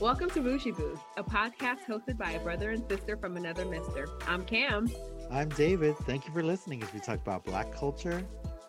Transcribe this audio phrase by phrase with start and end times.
[0.00, 4.08] Welcome to Bougie Boos, a podcast hosted by a brother and sister from another mister.
[4.26, 4.90] I'm Cam.
[5.30, 5.94] I'm David.
[5.98, 8.26] Thank you for listening as we talk about Black culture,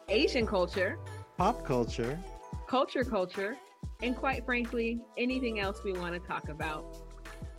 [0.09, 0.99] Asian culture,
[1.37, 2.19] pop culture,
[2.67, 3.55] culture culture,
[4.03, 6.97] and quite frankly, anything else we want to talk about.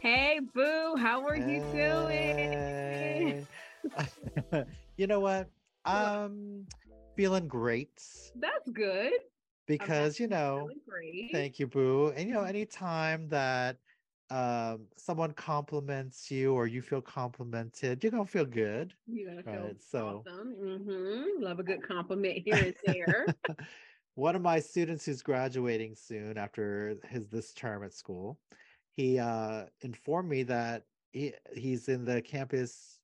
[0.00, 3.46] Hey, Boo, how are you doing?
[4.96, 5.51] you know what?
[5.84, 6.66] I'm
[7.16, 8.02] feeling great.
[8.37, 9.12] That's good
[9.66, 10.68] because you know
[11.30, 13.77] thank you boo and you know anytime that
[14.30, 19.66] um someone compliments you or you feel complimented you're gonna feel good you're gonna feel
[19.66, 19.77] right?
[19.82, 20.55] so awesome.
[20.60, 21.43] mm-hmm.
[21.43, 23.27] love a good compliment here and there
[24.15, 28.38] one of my students who's graduating soon after his this term at school
[28.96, 32.98] he uh informed me that he he's in the campus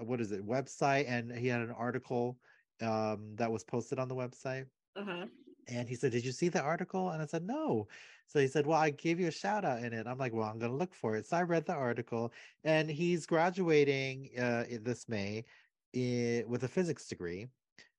[0.00, 2.38] what is it website and he had an article
[2.80, 5.26] um that was posted on the website uh-huh
[5.68, 7.10] and he said, Did you see the article?
[7.10, 7.88] And I said, No.
[8.26, 10.06] So he said, Well, I gave you a shout out in it.
[10.06, 11.26] I'm like, Well, I'm going to look for it.
[11.26, 12.32] So I read the article,
[12.64, 15.44] and he's graduating uh, this May
[15.92, 17.46] in, with a physics degree.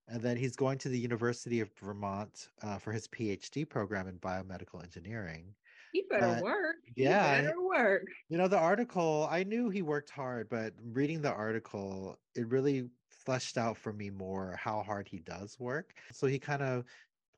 [0.07, 4.19] And then he's going to the University of Vermont uh, for his PhD program in
[4.19, 5.55] biomedical engineering.
[5.95, 6.75] He better uh, work.
[6.97, 7.37] Yeah.
[7.37, 8.07] He better work.
[8.27, 12.89] You know, the article, I knew he worked hard, but reading the article, it really
[13.09, 15.93] fleshed out for me more how hard he does work.
[16.11, 16.83] So he kind of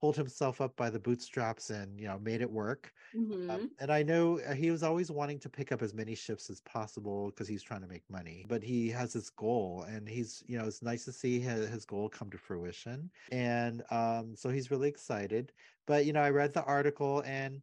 [0.01, 3.49] pulled himself up by the bootstraps and you know made it work um, mm-hmm.
[3.49, 6.51] um, and i know uh, he was always wanting to pick up as many shifts
[6.51, 10.43] as possible because he's trying to make money but he has this goal and he's
[10.45, 14.49] you know it's nice to see his, his goal come to fruition and um, so
[14.49, 15.51] he's really excited
[15.87, 17.59] but you know i read the article and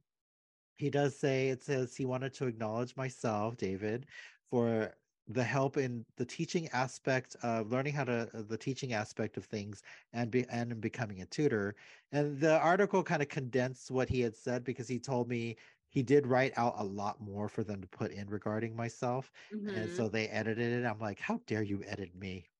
[0.76, 4.06] he does say it says he wanted to acknowledge myself david
[4.50, 4.92] for
[5.28, 9.44] the help in the teaching aspect of learning how to uh, the teaching aspect of
[9.44, 11.74] things and be and in becoming a tutor.
[12.12, 15.56] And the article kind of condensed what he had said because he told me
[15.88, 19.68] he did write out a lot more for them to put in regarding myself mm-hmm.
[19.68, 20.86] and so they edited it.
[20.86, 22.50] I'm like how dare you edit me?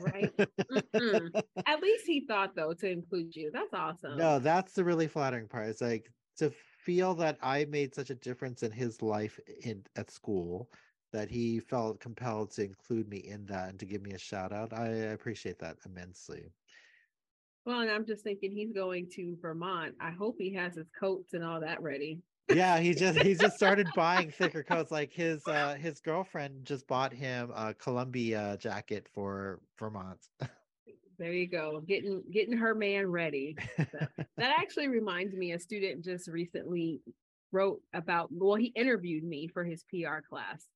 [0.00, 0.32] Right.
[1.66, 3.50] At least he thought though to include you.
[3.52, 4.18] That's awesome.
[4.18, 5.68] No that's the really flattering part.
[5.68, 6.52] It's like to
[6.88, 10.70] feel that i made such a difference in his life in at school
[11.12, 14.52] that he felt compelled to include me in that and to give me a shout
[14.52, 14.72] out.
[14.72, 16.52] I appreciate that immensely.
[17.64, 19.94] Well, and I'm just thinking he's going to Vermont.
[20.00, 22.20] I hope he has his coats and all that ready.
[22.48, 24.90] yeah, he just he just started buying thicker coats.
[24.90, 30.20] Like his uh his girlfriend just bought him a Columbia jacket for Vermont.
[31.18, 31.82] There you go.
[31.86, 33.56] Getting getting her man ready.
[33.76, 33.84] So,
[34.36, 37.00] that actually reminds me a student just recently
[37.50, 40.68] wrote about well he interviewed me for his PR class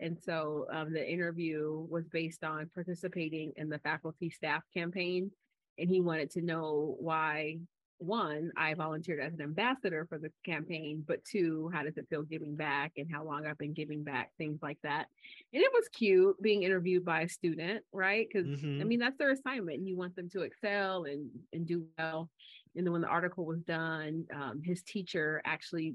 [0.00, 5.30] and so um, the interview was based on participating in the faculty staff campaign.
[5.78, 7.58] And he wanted to know why,
[7.98, 12.22] one, I volunteered as an ambassador for the campaign, but two, how does it feel
[12.22, 15.06] giving back and how long I've been giving back, things like that.
[15.52, 18.26] And it was cute being interviewed by a student, right?
[18.30, 18.80] Because mm-hmm.
[18.80, 19.78] I mean, that's their assignment.
[19.78, 22.28] And you want them to excel and, and do well.
[22.76, 25.94] And then when the article was done, um, his teacher actually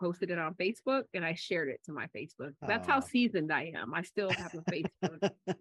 [0.00, 2.54] posted it on Facebook and I shared it to my Facebook.
[2.66, 3.94] That's how seasoned I am.
[3.94, 5.30] I still have a Facebook.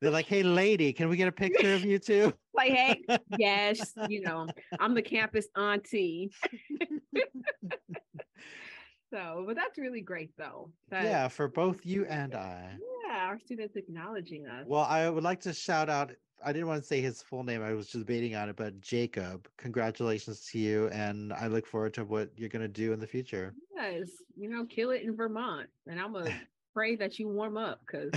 [0.00, 2.32] They're like, hey, lady, can we get a picture of you too?
[2.54, 3.02] like, hey,
[3.38, 4.46] yes, you know,
[4.78, 6.30] I'm the campus auntie.
[9.12, 10.70] so, but that's really great though.
[10.90, 12.76] That, yeah, for both you and I.
[13.08, 14.64] Yeah, our students acknowledging us.
[14.66, 16.12] Well, I would like to shout out
[16.44, 17.62] I didn't want to say his full name.
[17.62, 20.88] I was just debating on it, but Jacob, congratulations to you.
[20.88, 23.54] And I look forward to what you're going to do in the future.
[23.74, 24.08] Yes.
[24.36, 25.68] You know, kill it in Vermont.
[25.88, 26.34] And I'm going to
[26.72, 28.12] pray that you warm up because.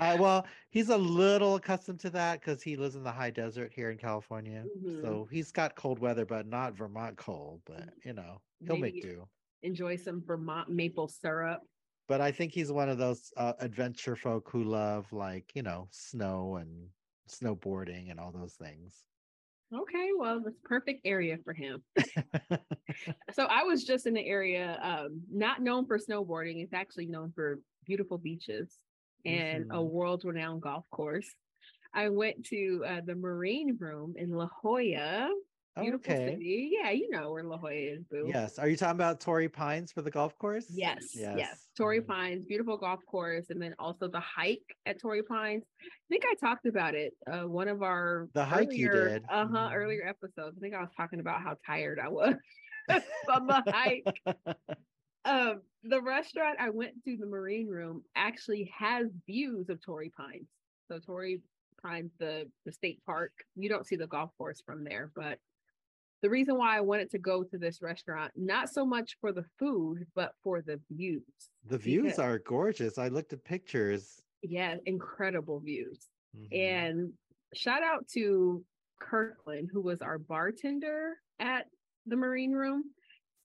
[0.00, 3.72] Uh, well, he's a little accustomed to that because he lives in the high desert
[3.74, 4.64] here in California.
[4.78, 5.02] Mm-hmm.
[5.02, 7.60] So he's got cold weather, but not Vermont cold.
[7.64, 9.28] But, you know, he'll Maybe make do.
[9.62, 11.62] Enjoy some Vermont maple syrup
[12.10, 15.86] but I think he's one of those uh, adventure folk who love like you know
[15.92, 16.88] snow and
[17.30, 19.04] snowboarding and all those things.
[19.72, 21.80] Okay, well, that's perfect area for him.
[23.32, 26.60] so I was just in the area, um, not known for snowboarding.
[26.64, 28.78] It's actually known for beautiful beaches
[29.24, 29.76] and mm-hmm.
[29.76, 31.28] a world-renowned golf course.
[31.92, 35.30] I went to uh, the Marine Room in La Jolla,
[35.78, 36.32] Beautiful okay.
[36.32, 36.70] city.
[36.72, 38.26] Yeah, you know where La Jolla is, boo.
[38.26, 38.58] Yes.
[38.58, 40.66] Are you talking about Torrey Pines for the golf course?
[40.68, 41.10] Yes.
[41.14, 41.34] Yes.
[41.38, 41.66] yes.
[41.76, 42.10] Torrey mm-hmm.
[42.10, 43.46] Pines, beautiful golf course.
[43.50, 45.62] And then also the hike at Torrey Pines.
[45.80, 47.14] I think I talked about it.
[47.30, 49.24] Uh, one of our the hike earlier, you did.
[49.30, 49.44] Uh-huh.
[49.44, 49.74] Mm-hmm.
[49.74, 50.56] Earlier episodes.
[50.58, 52.34] I think I was talking about how tired I was
[53.24, 54.20] from the hike.
[55.24, 60.48] um, the restaurant I went to, the Marine Room, actually has views of Torrey Pines.
[60.88, 61.40] So Torrey
[61.82, 63.32] Pines, the the state park.
[63.56, 65.38] You don't see the golf course from there, but
[66.22, 69.44] the reason why I wanted to go to this restaurant, not so much for the
[69.58, 71.22] food, but for the views.
[71.66, 72.98] The views Because- are gorgeous.
[72.98, 74.20] I looked at pictures.
[74.42, 76.08] Yeah, incredible views.
[76.36, 76.58] Mhm.
[76.58, 77.12] And
[77.54, 78.62] shout out to
[79.00, 81.66] Kirkland, who was our bartender at
[82.06, 82.84] the Marine Room.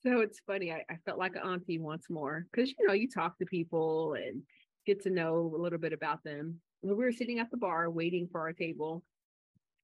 [0.06, 0.72] So it's funny.
[0.72, 4.14] I, I felt like an auntie once more because you know you talk to people
[4.14, 4.44] and
[4.86, 6.60] get to know a little bit about them.
[6.84, 9.04] We were sitting at the bar waiting for our table,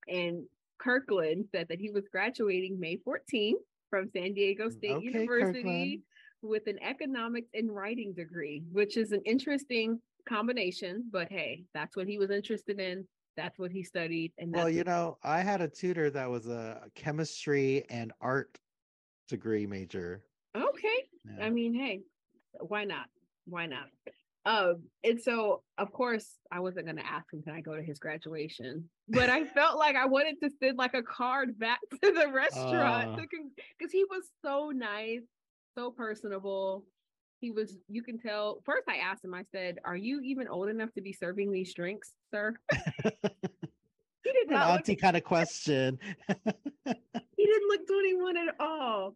[0.07, 0.43] and
[0.79, 3.53] Kirkland said that he was graduating May 14th
[3.89, 6.01] from San Diego mm, State Okay, University Kirkland.
[6.43, 11.09] with an economics and writing degree, which is an interesting combination.
[11.11, 13.07] But hey, that's what he was interested in.
[13.37, 14.33] That's what he studied.
[14.37, 18.59] And Well, you know, I had a tutor that was a chemistry and art
[19.31, 20.21] degree major.
[20.55, 20.99] okay.
[21.25, 21.45] Yeah.
[21.45, 22.01] I mean, hey,
[22.59, 23.07] why not?
[23.45, 23.87] Why not?
[24.43, 27.99] Um, and so of course I wasn't gonna ask him, can I go to his
[27.99, 28.89] graduation?
[29.07, 33.17] But I felt like I wanted to send like a card back to the restaurant
[33.17, 35.21] because he was so nice,
[35.77, 36.83] so personable.
[37.39, 38.61] He was, you can tell.
[38.65, 41.73] First, I asked him, I said, Are you even old enough to be serving these
[41.73, 42.53] drinks, sir?
[42.71, 42.79] he
[44.23, 45.97] did An not look auntie kind of question.
[47.41, 49.15] He didn't look 21 at all.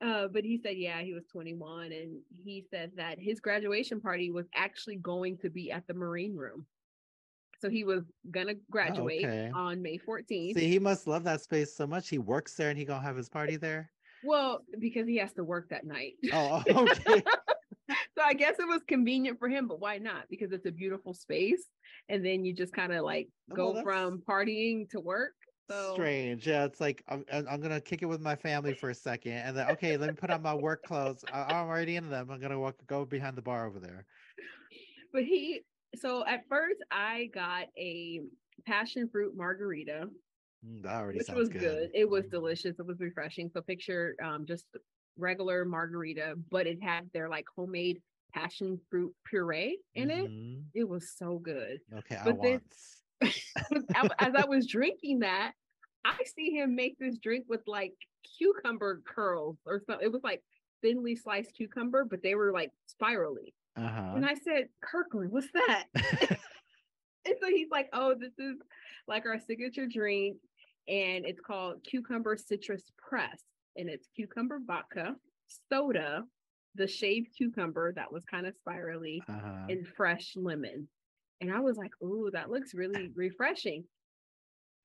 [0.00, 1.92] Uh, but he said, yeah, he was 21.
[1.92, 6.36] And he said that his graduation party was actually going to be at the Marine
[6.36, 6.66] Room.
[7.60, 9.50] So he was going to graduate okay.
[9.52, 10.54] on May 14th.
[10.54, 12.08] See, he must love that space so much.
[12.08, 13.90] He works there and he gonna have his party there.
[14.22, 16.14] Well, because he has to work that night.
[16.32, 17.22] Oh, okay.
[17.90, 20.28] so I guess it was convenient for him, but why not?
[20.30, 21.64] Because it's a beautiful space.
[22.08, 25.34] And then you just kind of like Oh, go well, from partying to work.
[25.70, 26.46] So Strange.
[26.46, 29.56] Yeah, it's like I'm, I'm gonna kick it with my family for a second, and
[29.56, 31.24] then okay, let me put on my work clothes.
[31.32, 32.30] I, I'm already in them.
[32.30, 34.06] I'm gonna walk go behind the bar over there.
[35.12, 35.60] but he
[35.96, 38.20] so at first I got a
[38.66, 40.08] passion fruit margarita,
[40.66, 41.90] Mm, that already which sounds was good.
[41.94, 42.30] It was Mm.
[42.30, 42.78] delicious.
[42.80, 43.48] It was refreshing.
[43.52, 44.64] So picture um just
[45.16, 48.00] regular margarita, but it had their like homemade
[48.34, 50.30] passion fruit puree in it.
[50.30, 50.64] Mhm.
[50.74, 51.78] It was so good.
[51.98, 52.74] Okay, I But then- want.
[54.18, 55.52] As I was drinking that,
[56.04, 57.94] I see him make this drink with like
[58.38, 60.06] cucumber curls or something.
[60.06, 60.42] It was like
[60.82, 63.54] thinly sliced cucumber, but they were like spirally.
[63.76, 65.86] Uh And I said, Kirkland, what's that?
[67.28, 68.56] And so he's like, oh, this is
[69.06, 70.38] like our signature drink.
[70.88, 73.42] And it's called Cucumber Citrus Press.
[73.76, 75.14] And it's cucumber vodka,
[75.68, 76.24] soda,
[76.74, 79.66] the shaved cucumber that was kind of spirally, uh-huh.
[79.68, 80.88] and fresh lemon.
[81.40, 82.78] And I was like, ooh, that looks ah.
[82.78, 83.84] really refreshing.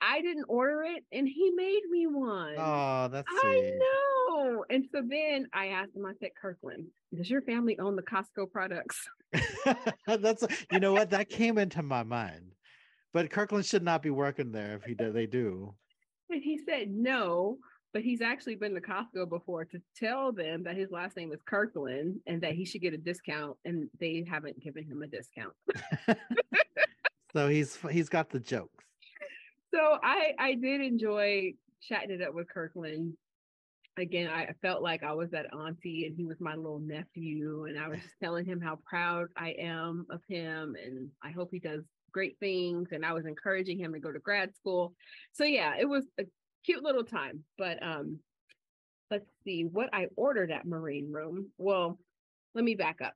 [0.02, 2.56] I didn't order it and he made me one.
[2.58, 3.80] Oh, that's I sweet.
[3.80, 4.66] know.
[4.70, 8.52] And so then I asked him, I said, Kirkland, does your family own the Costco
[8.52, 9.00] products?
[10.06, 12.52] that's you know what that came into my mind,
[13.14, 15.14] but Kirkland should not be working there if he did.
[15.14, 15.74] They do.
[16.30, 17.58] And he said no,
[17.94, 21.40] but he's actually been to Costco before to tell them that his last name is
[21.46, 25.54] Kirkland and that he should get a discount, and they haven't given him a discount.
[27.34, 28.86] So he's he's got the jokes.
[29.74, 33.14] So I I did enjoy chatting it up with Kirkland.
[33.98, 37.78] Again, I felt like I was that auntie and he was my little nephew, and
[37.78, 41.60] I was just telling him how proud I am of him, and I hope he
[41.60, 42.90] does great things.
[42.92, 44.94] And I was encouraging him to go to grad school.
[45.32, 46.26] So yeah, it was a
[46.64, 47.44] cute little time.
[47.58, 48.20] But um,
[49.12, 51.52] let's see what I ordered at Marine Room.
[51.58, 52.00] Well,
[52.56, 53.14] let me back up.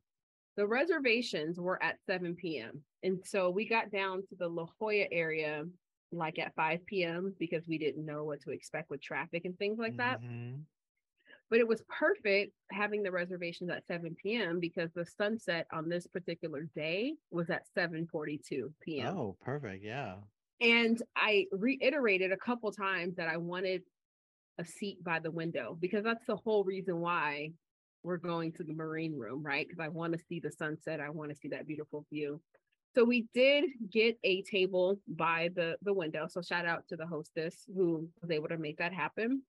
[0.56, 2.82] The reservations were at 7 p.m.
[3.04, 5.66] And so we got down to the La Jolla area
[6.12, 7.36] like at 5 p.m.
[7.38, 10.22] because we didn't know what to expect with traffic and things like that.
[10.22, 10.63] Mhm.
[11.50, 14.60] But it was perfect having the reservations at 7 p.m.
[14.60, 19.18] because the sunset on this particular day was at 7:42 p.m.
[19.18, 19.84] Oh, perfect.
[19.84, 20.16] Yeah.
[20.60, 23.84] And I reiterated a couple times that I wanted
[24.58, 27.52] a seat by the window because that's the whole reason why
[28.04, 29.68] we're going to the marine room, right?
[29.68, 31.00] Because I want to see the sunset.
[31.00, 32.42] I want to see that beautiful view.
[32.96, 36.28] So we did get a table by the the window.
[36.28, 39.44] So shout out to the hostess who was able to make that happen.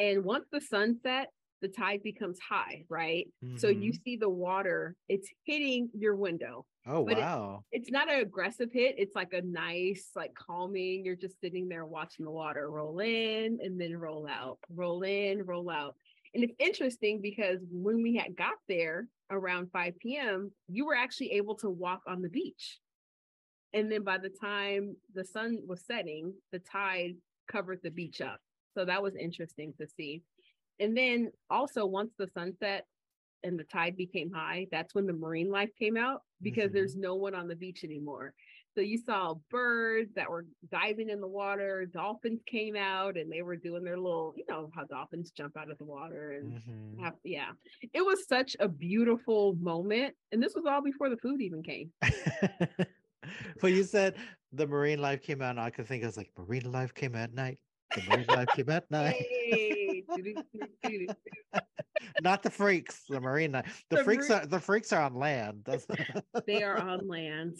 [0.00, 1.28] And once the sun set,
[1.60, 3.26] the tide becomes high, right?
[3.56, 4.02] So you Mhm.
[4.04, 7.64] see the water, it's hitting your window Oh but it- wow.
[7.70, 8.94] it's not an aggressive hit.
[8.98, 11.04] It's like a nice, like calming.
[11.04, 15.42] You're just sitting there watching the water roll in and then roll out, roll in,
[15.44, 15.96] roll out.
[16.34, 21.32] And it's interesting because when we had got there around 5 p.m., you were actually
[21.32, 22.78] able to walk on the beach.
[23.72, 27.16] And then by the time the sun was setting, the tide
[27.48, 28.40] covered the beach up.
[28.74, 30.22] So that was interesting to see.
[30.80, 32.86] And then also once the sun set
[33.44, 36.22] and the tide became high, that's when the marine life came out.
[36.40, 36.74] because Mhm.
[36.74, 38.32] there's no one on the beach anymore.
[38.76, 43.42] So you saw birds that were diving in the water, dolphins came out and they
[43.42, 47.00] were doing their little, you know, how dolphins jump out of the water and Mhm.
[47.00, 47.52] have, yeah.
[47.92, 50.16] It was such a beautiful moment.
[50.30, 51.92] And this was all before the food even came.
[53.62, 54.16] well, you said
[54.52, 57.14] the marine life came out, and I could think I was like, marine life came
[57.14, 57.60] at night.
[57.94, 59.16] The marine life came at night.
[59.18, 59.77] Hey.
[62.22, 63.02] Not the freaks.
[63.08, 63.52] The marine.
[63.52, 65.66] The, The freaks are the freaks are on land.
[66.46, 67.56] They are on land.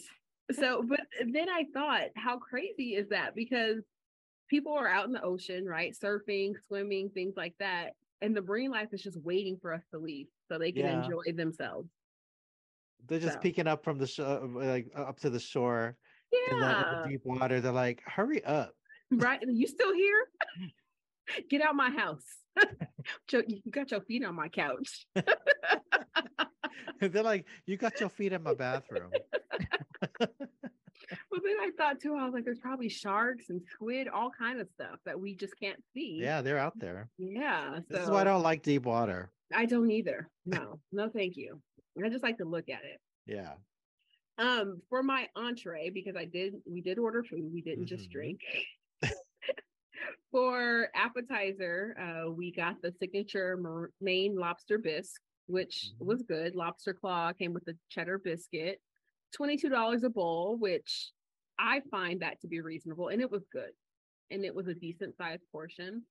[0.51, 1.01] So, but
[1.31, 3.35] then I thought, how crazy is that?
[3.35, 3.83] Because
[4.49, 5.93] people are out in the ocean, right?
[5.93, 7.91] Surfing, swimming, things like that.
[8.21, 11.03] And the marine life is just waiting for us to leave so they can Yeah.
[11.03, 11.87] enjoy themselves.
[13.07, 13.39] They're just So.
[13.41, 15.95] peeking up from the shore, uh, like uh, up to the shore
[16.31, 16.83] in, the, in Yeah.
[17.03, 17.61] the deep water.
[17.61, 18.73] They're like, hurry up.
[19.11, 19.39] right.
[19.47, 20.25] You still here?
[21.49, 22.23] Get out my house.
[23.31, 25.07] You got your feet on my couch.
[26.99, 29.09] They're like, you got your feet in my bathroom.
[30.19, 34.59] But then I thought too, I was like, there's probably sharks and squid, all kind
[34.59, 36.19] of stuff that we just can't see.
[36.21, 37.09] Yeah, they're out there.
[37.17, 37.79] Yeah.
[37.87, 39.31] This is why I don't like deep water.
[39.53, 40.29] I don't either.
[40.45, 41.61] No, no, thank you.
[42.03, 42.99] I just like to look at it.
[43.25, 43.53] Yeah.
[44.37, 47.49] Um, for my entree, because I did, we did order food.
[47.51, 48.11] We didn't just Mhm.
[48.11, 48.39] drink.
[50.31, 56.05] For appetizer, uh, we got the signature mar- Maine lobster bisque, which Mhm.
[56.05, 56.55] was good.
[56.55, 58.81] Lobster claw came with a cheddar biscuit,
[59.31, 61.11] twenty-two dollars a bowl, which
[61.57, 63.75] I find that to be reasonable, and it was good,
[64.29, 66.05] and it was a decent sized portion.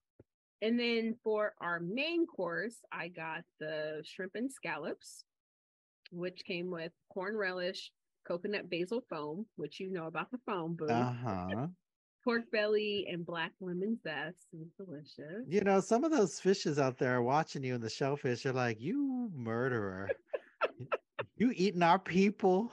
[0.60, 5.24] And then for our main course, I got the shrimp and scallops,
[6.10, 7.92] which came with corn relish,
[8.24, 11.68] coconut basil foam, which you know about the foam, boo, Uh huh.
[12.28, 14.36] Pork belly, and black lemon zest.
[14.52, 15.46] It was delicious.
[15.48, 18.44] You know, some of those fishes out there are watching you in the shellfish.
[18.44, 20.10] You're like, you murderer.
[21.36, 22.70] you eating our people.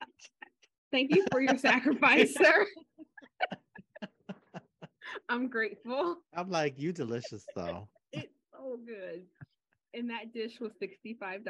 [0.92, 2.66] Thank you for your sacrifice, sir.
[5.28, 6.16] I'm grateful.
[6.34, 7.88] I'm like, you delicious though.
[8.12, 9.24] It's so good.
[9.92, 11.44] And that dish was $65.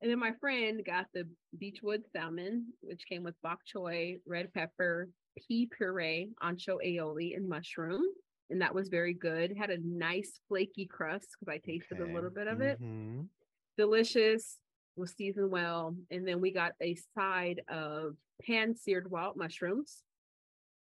[0.00, 1.26] And then my friend got the
[1.58, 8.02] Beechwood salmon, which came with bok choy, red pepper, pea puree, ancho aioli, and mushroom.
[8.50, 9.56] And that was very good.
[9.56, 12.80] Had a nice flaky crust because I tasted a little bit of it.
[12.80, 13.28] Mhm.
[13.76, 14.58] Delicious,
[14.96, 15.96] was seasoned well.
[16.10, 20.02] And then we got a side of pan seared wild mushrooms.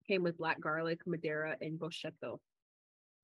[0.06, 2.38] Came with black garlic, Madeira, and bochetto.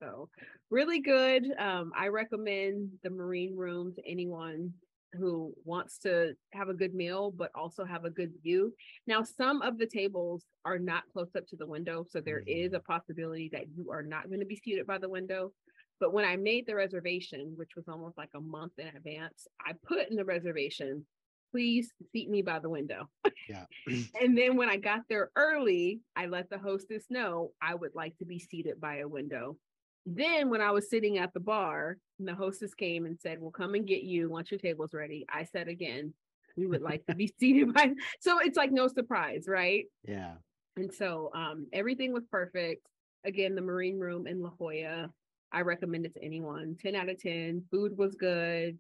[0.01, 0.29] So
[0.71, 1.47] really good.
[1.59, 4.75] Um, I recommend the Marine Room to anyone
[5.15, 8.73] who wants to have a good meal, but also have a good view.
[9.07, 12.69] Now, some of the tables are not close up to the window, so there is
[12.69, 12.77] mm-hmm.
[12.77, 15.53] a possibility that you are not going to be seated by the window.
[16.01, 19.73] But when I made the reservation, which was almost like a month in advance, I
[19.87, 21.07] put in the reservation,
[21.53, 23.09] please seat me by the window.
[23.49, 23.65] Yeah.
[24.21, 28.17] And then when I got there early, I let the hostess know I would like
[28.19, 29.57] to be seated by a window.
[30.05, 33.51] Then when I was sitting at the bar, and the hostess came and said, We'll
[33.51, 35.25] come and get you once your table's ready.
[35.29, 36.15] I said again,
[36.57, 39.87] we would like to be seated by so it's like no surprise, right?
[40.07, 40.35] yeah.
[40.77, 42.87] And so um everything was perfect.
[43.25, 45.11] Again, the marine room in La Jolla.
[45.53, 46.77] I recommend it to anyone.
[46.81, 47.65] 10 out of 10.
[47.71, 48.79] Food was good,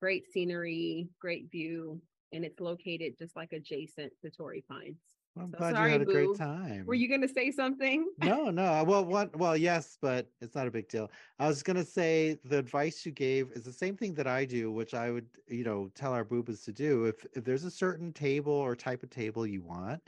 [0.00, 5.00] great scenery, great view, and it's located just like adjacent to Torrey Pines.
[5.36, 6.06] I'm So glad sorry, you had a boo.
[6.06, 6.86] great time.
[6.86, 8.10] Were you gonna say something?
[8.18, 8.82] no, no.
[8.82, 11.10] Well, one, well, yes, but it's not a big deal.
[11.38, 14.72] I was gonna say the advice you gave is the same thing that I do,
[14.72, 17.04] which I would, you know, tell our boobas to do.
[17.04, 20.02] If if there's a certain table or type of table you want,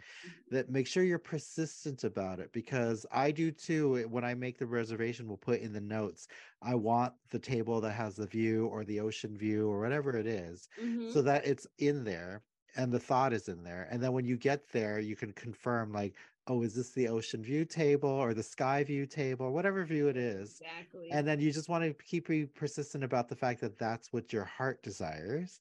[0.51, 4.09] that make sure you're persistent about it because I do too.
[4.09, 6.29] When I make the reservation, we'll put in the notes.
[6.63, 10.27] I want the table that has the view or the ocean view or whatever it
[10.27, 11.09] is, Mhm.
[11.09, 12.43] so that it's in there
[12.77, 15.93] and the thought is in there and then when you get there you can confirm
[15.93, 16.15] like
[16.49, 20.09] oh is this the ocean view table or the sky view table or whatever view
[20.09, 21.09] it is exactly.
[21.11, 24.33] and then you just want to keep being persistent about the fact that that's what
[24.33, 25.61] your heart desires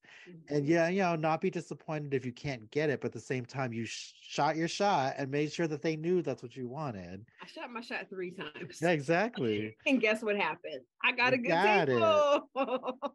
[0.50, 0.70] and Mhm.
[0.70, 3.46] yeah you know not be disappointed if you can't get it but at the same
[3.46, 6.67] time you sh- shot your shot and made sure that they knew that's what you
[6.67, 8.82] wanted I shot my shot three times.
[8.82, 10.82] yeah exactly And guess what happened?
[11.03, 12.50] I got You a good got table.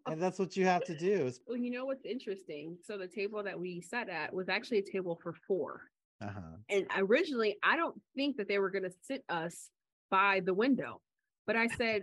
[0.06, 2.78] and that's what you have to do well, you know what's interesting?
[2.82, 5.91] So the table that we sat at was actually a table for four.
[6.22, 9.70] Uh-huh And originally, I don't think that they were going to sit us
[10.10, 11.00] by the window,
[11.46, 12.02] but I said,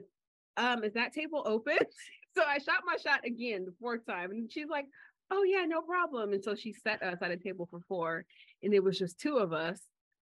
[0.57, 1.77] um, "Is that table open?"
[2.35, 4.85] so I shot my shot again the fourth time, and she's like,
[5.31, 8.25] "Oh yeah, no problem." And so she set us at a table for four,
[8.63, 9.79] and it was just two of us.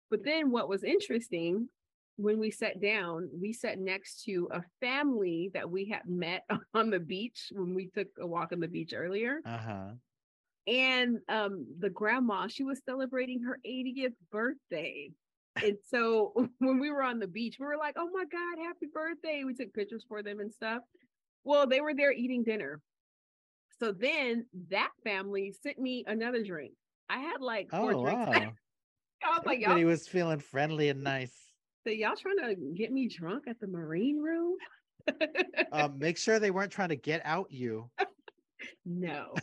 [0.09, 1.67] But then what was interesting
[2.17, 6.89] when we sat down, we sat next to a family that we had met on
[6.89, 9.39] the beach when we took a walk on the beach earlier.
[9.45, 9.91] uh-huh
[10.67, 15.09] and um the grandma she was celebrating her 80th birthday.
[15.63, 18.87] And so when we were on the beach we were like oh my god happy
[18.93, 19.43] birthday.
[19.45, 20.81] We took pictures for them and stuff.
[21.43, 22.81] Well they were there eating dinner.
[23.79, 26.73] So then that family sent me another drink.
[27.09, 28.27] I had like four Oh drinks.
[28.39, 28.53] wow.
[29.23, 31.33] i was like y'all was feeling friendly and nice.
[31.83, 34.55] so y'all trying to get me drunk at the marine room?
[35.71, 37.89] Um, make sure they weren't trying to get out you.
[38.85, 39.33] No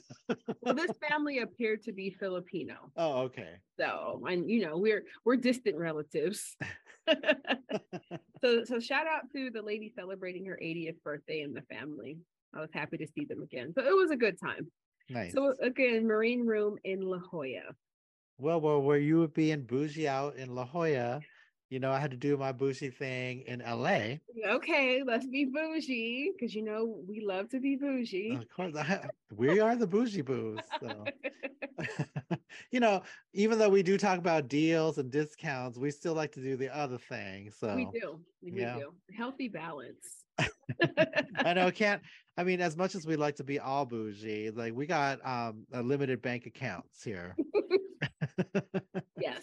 [0.62, 3.54] well this family appeared to be filipino Oh, okay.
[3.78, 6.56] So, and you know, we're we're distant relatives.
[8.40, 12.18] so so shout out to the lady celebrating her 80th birthday and the family.
[12.54, 13.72] I was happy to see them again.
[13.76, 14.70] So it was a good time.
[15.10, 15.32] Nice.
[15.34, 17.74] So again, Marine Room in La Jolla.
[18.38, 21.20] Well, well, where you would be in bougie out in La Jolla,
[21.70, 24.16] you know, I had to do my bougie thing in LA.
[24.46, 28.36] Okay, let's be bougie because you know we love to be bougie.
[28.36, 30.60] Of course, I, we are the bougie boos.
[30.80, 31.04] So.
[32.70, 33.02] you know,
[33.32, 36.74] even though we do talk about deals and discounts, we still like to do the
[36.74, 37.50] other thing.
[37.50, 38.20] So we do.
[38.42, 38.76] We yeah.
[38.76, 38.92] do.
[39.16, 40.24] Healthy balance.
[41.36, 42.02] I know can't
[42.36, 45.64] I mean as much as we like to be all bougie, like we got um
[45.72, 47.36] a limited bank accounts here.
[49.18, 49.42] yes.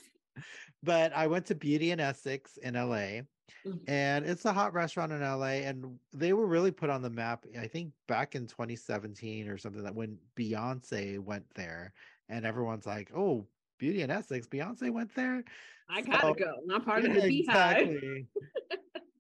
[0.83, 3.21] But I went to Beauty and Essex in LA
[3.65, 3.83] Mhm.
[3.87, 7.45] and it's a hot restaurant in LA and they were really put on the map
[7.57, 11.93] I think back in 2017 or something that when Beyonce went there
[12.29, 13.47] and everyone's like, "Oh,
[13.77, 15.43] Beauty and Essex, Beyonce went there?"
[15.89, 16.55] I gotta So- go.
[16.71, 17.77] I'm part of the beehive.
[17.89, 18.27] exactly.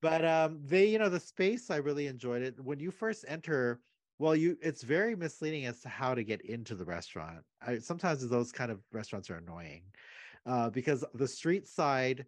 [0.01, 2.59] but um they, you know, the space I really enjoyed it.
[2.59, 3.81] When you first enter,
[4.17, 7.45] well, you it's very misleading as to how to get into the restaurant.
[7.61, 9.93] I, sometimes those kind of restaurants are annoying.
[10.45, 12.25] Uh, because the street side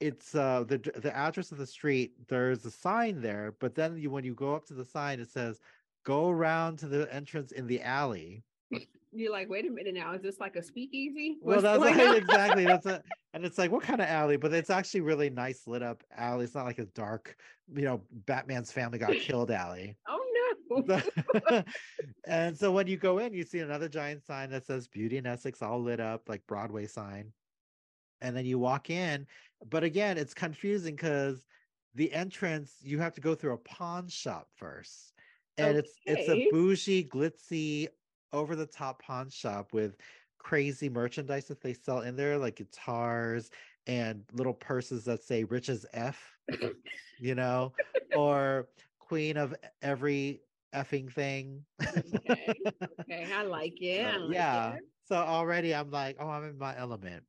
[0.00, 4.10] it's uh the the address of the street there's a sign there but then you
[4.10, 5.58] when you go up to the sign it says
[6.04, 8.44] go around to the entrance in the alley
[9.12, 10.12] You're like, wait a minute now.
[10.12, 11.38] Is this like a speakeasy?
[11.40, 14.52] well What's that's like, exactly that's it and it's like what kind of alley but
[14.52, 17.36] it's actually really nice lit up alley it's not like a dark
[17.74, 20.20] you know batman's family got killed alley Oh
[20.76, 21.00] no.
[22.26, 25.26] And so when you go in you see another giant sign that says beauty and
[25.26, 27.32] essex all lit up like broadway sign
[28.20, 29.26] and then you walk in
[29.70, 31.46] but again it's confusing because
[31.94, 35.14] the entrance you have to go through a pawn shop first
[35.58, 37.88] and it's it's a bougie glitzy
[38.32, 39.96] over the top pawn shop with
[40.38, 43.50] crazy merchandise that they sell in there like guitars
[43.86, 46.36] and little purses that say rich as f
[47.18, 47.72] you know
[48.16, 50.40] or queen of every
[50.74, 52.52] effing thing okay.
[53.00, 53.26] Okay.
[53.32, 54.04] I like it.
[54.04, 54.72] I like yeah.
[54.74, 54.82] it.
[55.08, 57.22] So already I'm like, oh, I'm in my element.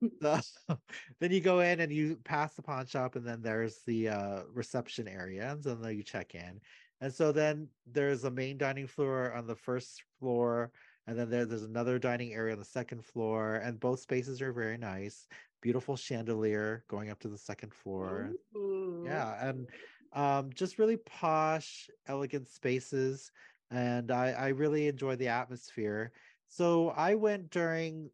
[0.22, 0.78] so
[1.18, 4.42] then you go in and you pass the pawn shop, and then there's the uh,
[4.52, 6.60] reception area, and then you check in.
[7.00, 10.72] And so then there's a main dining floor on the first floor,
[11.06, 14.52] and then there, there's another dining area on the second floor, and both spaces are
[14.52, 15.26] very nice.
[15.62, 18.30] Beautiful chandelier going up to the second floor.
[18.56, 19.04] Ooh.
[19.06, 19.68] Yeah, and
[20.12, 23.32] um, just really posh, elegant spaces,
[23.70, 26.12] and I, I really enjoy the atmosphere.
[26.48, 28.10] So I went during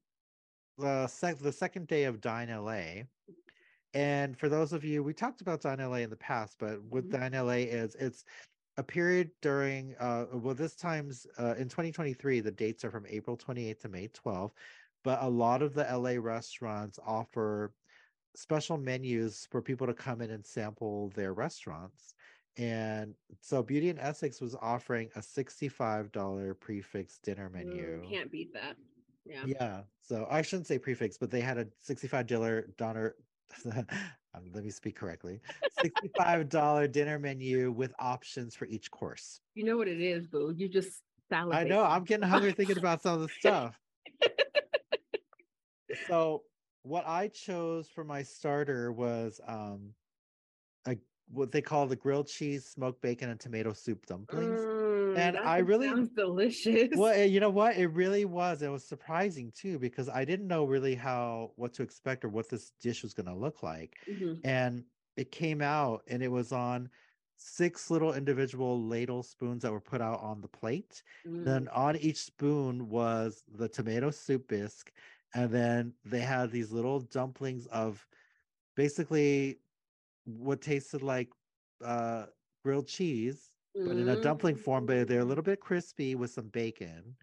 [0.79, 3.05] the sec- the second day of Dine LA,
[3.95, 7.09] and for those of you, we talked about Dine LA in the past, but what
[7.09, 7.11] Mhm.
[7.11, 8.25] Dine LA is, it's
[8.79, 13.37] a period during uh well this time's uh in 2023 the dates are from April
[13.37, 14.55] 28th to May 12th
[15.05, 17.75] but a lot of the LA restaurants offer
[18.37, 22.15] special menus for people to come in and sample their restaurants.
[22.57, 28.03] And so Beauty and Essex was offering a $65 prefix dinner menu.
[28.03, 28.77] Mm, can't beat that.
[29.27, 29.45] Yeah.
[29.47, 29.81] Yeah.
[30.03, 33.12] So I shouldn't say prefix, but they had a $65
[34.37, 35.41] um, let me speak correctly.
[35.85, 39.41] $65 dinner menu with options for each course.
[39.55, 40.55] You know what it is, boo.
[40.57, 41.59] You just salivate.
[41.59, 41.83] I know.
[41.83, 43.79] I'm getting hungry thinking about some of the stuff.
[46.09, 46.43] so
[46.83, 49.95] what I chose for my starter was um
[50.87, 50.97] a
[51.29, 54.61] what they call the grilled cheese, smoked bacon, and tomato soup dumplings.
[54.61, 54.76] Mm,
[55.16, 56.90] And I really- sounds delicious.
[56.96, 57.76] well, you know what?
[57.76, 58.62] It really was.
[58.62, 62.48] It was surprising too because I didn't know really how what to expect or what
[62.48, 63.96] this dish was going to look like.
[64.07, 64.40] Mhm.
[64.44, 64.85] And
[65.16, 66.90] it came out and it was on
[67.38, 71.02] six little individual ladle spoons that were put out on the plate.
[71.24, 71.76] Then Mm.
[71.76, 74.90] on each spoon was the tomato soup bisque,
[75.35, 78.07] and then they had these little dumplings of
[78.74, 79.59] basically
[80.24, 81.29] what tasted like
[81.85, 82.24] uh,
[82.62, 83.50] grilled cheese,
[83.85, 84.87] but in a dumpling form.
[84.87, 87.17] But they're a little bit crispy with some bacon,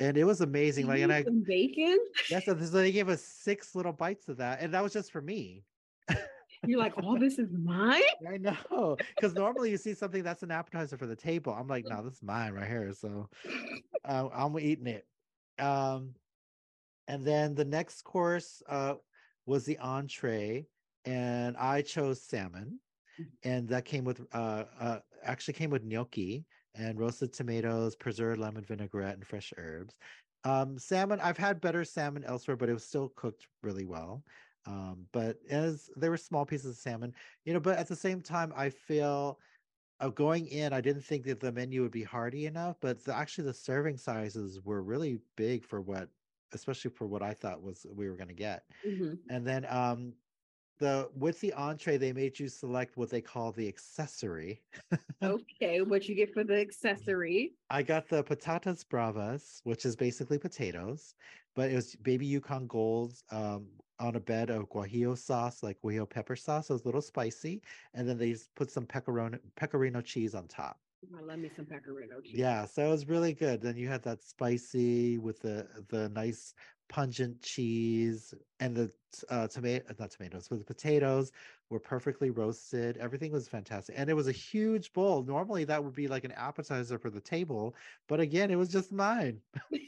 [0.00, 0.86] and it was amazing.
[0.86, 1.98] You Like, and I some bacon.
[2.30, 5.20] yes, so they gave us six little bites of that, and that was just for
[5.22, 5.64] me.
[6.66, 8.02] You're like, oh, this is mine.
[8.28, 11.52] I know, because normally you see something that's an appetizer for the table.
[11.52, 12.92] I'm like, no, this is mine right here.
[12.92, 13.28] So
[14.04, 15.06] uh, I'm eating it.
[15.58, 16.14] Um,
[17.08, 18.94] and then the next course uh,
[19.44, 20.66] was the entree,
[21.04, 22.78] and I chose salmon.
[23.44, 26.44] And that came with uh, uh actually came with gnocchi
[26.74, 29.94] and roasted tomatoes, preserved lemon vinaigrette, and fresh herbs.
[30.44, 34.24] Um, salmon, I've had better salmon elsewhere, but it was still cooked really well.
[34.66, 38.20] Um, but as there were small pieces of salmon, you know, but at the same
[38.20, 39.38] time, I feel
[40.00, 43.14] uh, going in, I didn't think that the menu would be hearty enough, but the,
[43.14, 46.08] actually the serving sizes were really big for what,
[46.52, 48.64] especially for what I thought was we were going to get.
[48.86, 49.18] Mhm.
[49.28, 50.14] And then um,
[50.78, 54.62] the with the entree, they made you select what they call the accessory.
[55.22, 57.52] Okay, what you get for the accessory?
[57.70, 61.14] I got the patatas bravas, which is basically potatoes,
[61.54, 63.68] but it was baby Yukon Golds um,
[64.00, 66.66] on a bed of guajillo sauce, like guajillo pepper sauce.
[66.66, 67.62] So it's a little spicy,
[67.94, 70.78] and then they just put some pecorino pecorino cheese on top.
[71.16, 72.34] I love me some pecorino cheese.
[72.34, 73.60] Yeah, so it was really good.
[73.60, 76.54] Then you had that spicy with the the nice
[76.92, 78.92] pungent cheese and the
[79.30, 81.32] uh, tomato not tomatoes, but the potatoes
[81.70, 82.98] were perfectly roasted.
[82.98, 85.22] Everything was fantastic, and it was a huge bowl.
[85.22, 87.74] Normally that would be like an appetizer for the table,
[88.08, 89.40] but again, it was just mine.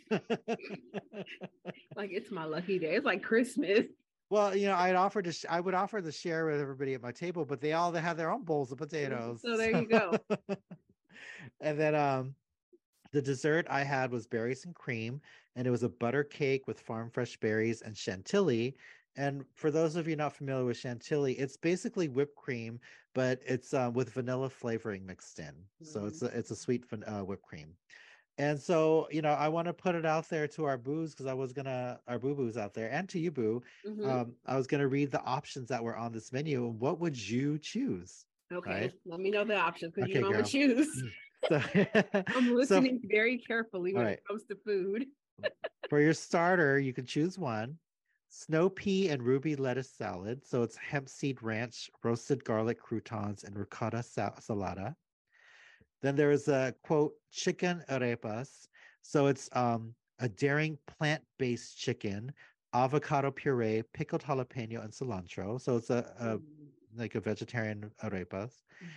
[1.96, 2.96] Like it's my lucky day.
[2.96, 3.86] It's like Christmas.
[4.30, 7.02] well, you know, I'd offer to sh- I would offer to share with everybody at
[7.02, 9.42] my table, but they all they had their own bowls of potatoes.
[9.42, 10.18] So there you go.
[11.60, 12.34] and then um
[13.12, 15.20] the dessert I had was berries and cream,
[15.56, 18.76] and it was a butter cake with farm fresh berries and chantilly.
[19.16, 22.80] And for those of you not familiar with chantilly, it's basically whipped cream,
[23.14, 25.68] but it's uh, with vanilla flavoring mixed in.
[25.82, 27.76] So it's a it's a sweet van- uh, whipped cream.
[28.38, 31.26] And so, you know, I want to put it out there to our boos because
[31.26, 33.62] I was gonna our boo boos out there and to you boo.
[33.84, 34.24] Mhm.
[34.24, 36.66] Um, I was gonna read the options that were on this menu.
[36.66, 38.26] and What would you choose?
[38.52, 38.92] okay, right.
[39.04, 41.02] let me know the options because Okay, you know I'm gonna choose.
[41.50, 41.60] So,
[42.34, 44.18] I'm so listening very carefully when Alright.
[44.18, 45.06] it comes to food.
[45.88, 47.78] For your starter, you can choose one
[48.28, 50.44] snow pea and ruby lettuce salad.
[50.44, 54.96] So it's hemp seed ranch, roasted garlic croutons, and ricotta sa- salada.
[56.02, 58.68] Then there is a quote chicken arepas.
[59.02, 62.32] So it's um, a daring plant based chicken,
[62.72, 65.60] avocado puree, pickled jalapeno, and cilantro.
[65.60, 66.42] So it's a, a Mm.
[66.96, 68.62] like a vegetarian arepas.
[68.82, 68.88] Mhm.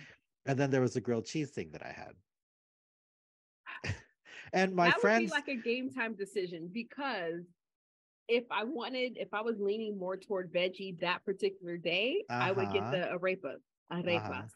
[0.46, 2.14] And then there was a grilled cheese thing that I had.
[4.52, 7.44] And my that friends, would be like a game time decision because
[8.28, 12.70] if I wanted, if I was leaning more toward veggie that particular day, I would
[12.70, 12.90] get Uh-huh.
[12.90, 13.60] the arepas,
[13.92, 14.50] arepas.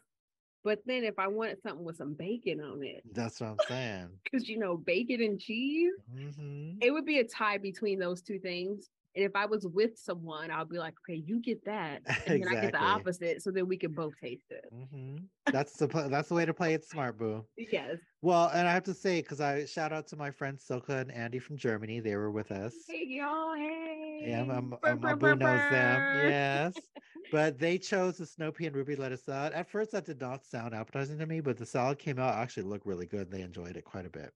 [0.63, 4.19] But then if I wanted something with some bacon on it, that's what I'm saying.
[4.23, 6.83] because you know, bacon and cheese, Mhm.
[6.83, 8.89] it would be a tie between those two things.
[9.15, 12.01] And if I was with someone, I'll be like, okay, you get that.
[12.27, 13.41] And then I get the opposite.
[13.43, 14.65] So then we can both taste it.
[14.73, 15.25] Mhm.
[15.51, 17.45] That's the that's the way to play it smart, boo.
[17.57, 17.97] Yes.
[18.21, 21.11] Well, and I have to say, because I shout out to my friends Silka and
[21.11, 21.99] Andy from Germany.
[21.99, 22.73] They were with us.
[22.87, 23.53] Hey, y'all.
[23.53, 24.23] Hey.
[24.27, 26.29] Yeah, my, my, Brr, my brr, boo brr, knows them.
[26.29, 26.73] Yes.
[27.31, 29.53] but they chose the snow pea and ruby lettuce salad.
[29.53, 32.63] At first, that did not sound appetizing to me, but the salad came out actually
[32.63, 33.29] looked really good.
[33.29, 34.31] They enjoyed it quite a bit.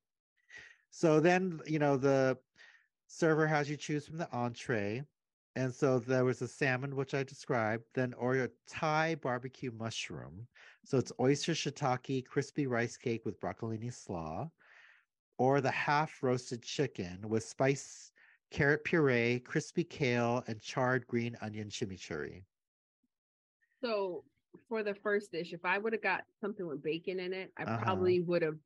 [0.89, 2.37] So then, you know, the
[3.07, 5.03] server has you choose from the entree.
[5.55, 10.47] And so there was a salmon, which I described, then or a Thai barbecue mushroom.
[10.85, 14.51] So it's oyster shiitake, crispy rice cake with broccolini slaw,
[15.39, 18.11] or the half roasted chicken with spice
[18.51, 22.45] carrot puree, crispy kale, and charred green onion chimichurri.
[23.83, 24.25] So
[24.67, 27.65] for the first dish, if I would have got something with bacon in it, I
[27.65, 27.83] Uh-huh.
[27.83, 28.59] probably would have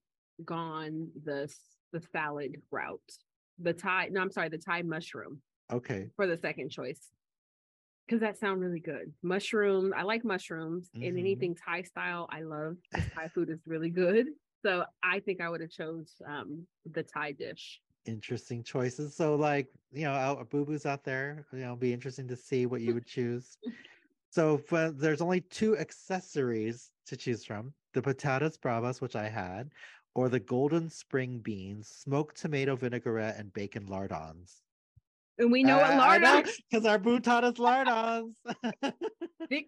[0.43, 1.53] gone the
[1.91, 3.17] the salad route.
[3.61, 6.11] The Thai, no, I'm sorry, the Thai mushroom Okay.
[6.15, 7.11] for the second choice.
[8.07, 9.13] Because that sounds really good.
[9.21, 11.19] Mushroom, I like mushrooms and Mhm.
[11.19, 12.77] anything Thai style, I love.
[13.15, 14.27] Thai food is really good.
[14.63, 17.81] So I think I would have chose um the Thai dish.
[18.05, 19.15] Interesting choices.
[19.15, 22.35] So, like, you know, out boo boos out there, you know, it'll be interesting to
[22.35, 23.57] see what you would choose.
[24.33, 29.71] So, for, there's only two accessories to choose from the patatas bravas, which I had,
[30.13, 34.61] or the golden spring beans, smoked tomato vinaigrette, and bacon lardons.
[35.37, 38.37] And we know what lardons because our boo taught us lardons.
[39.49, 39.67] thick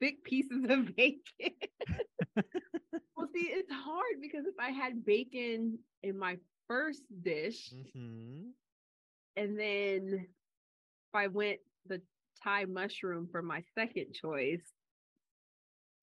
[0.00, 1.20] thick pieces of bacon.
[2.36, 8.50] well, see, it's hard because if I had bacon in my first dish, hmm
[9.36, 12.02] and then if I went the
[12.42, 14.64] Thai mushroom for my second choice,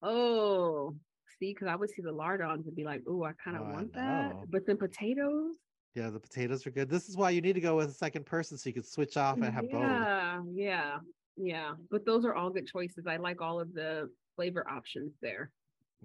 [0.01, 0.95] oh,
[1.39, 3.71] see, because I would see the lardons and be like, oh, I kind of Oh,
[3.71, 4.35] want that.
[4.51, 5.55] But then potatoes,
[5.95, 6.89] Yeah, the potatoes are good.
[6.89, 9.17] This is why you need to go with a second person so you can switch
[9.17, 9.81] off and have both.
[9.81, 10.99] yeah, yeah,
[11.37, 11.73] yeah.
[11.89, 13.07] But those are all good choices.
[13.07, 15.51] I like all of the flavor options there.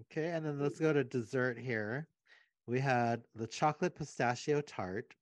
[0.01, 2.09] Okay, and then let's go to dessert here.
[2.67, 5.15] We had the chocolate pistachio tart,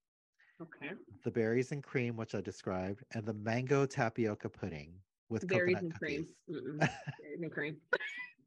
[0.60, 0.92] Okay.
[1.24, 4.94] the berries and cream, which I described, and the mango tapioca pudding
[5.28, 6.26] with Berries coconut and cream.
[6.48, 7.76] Berries and cream.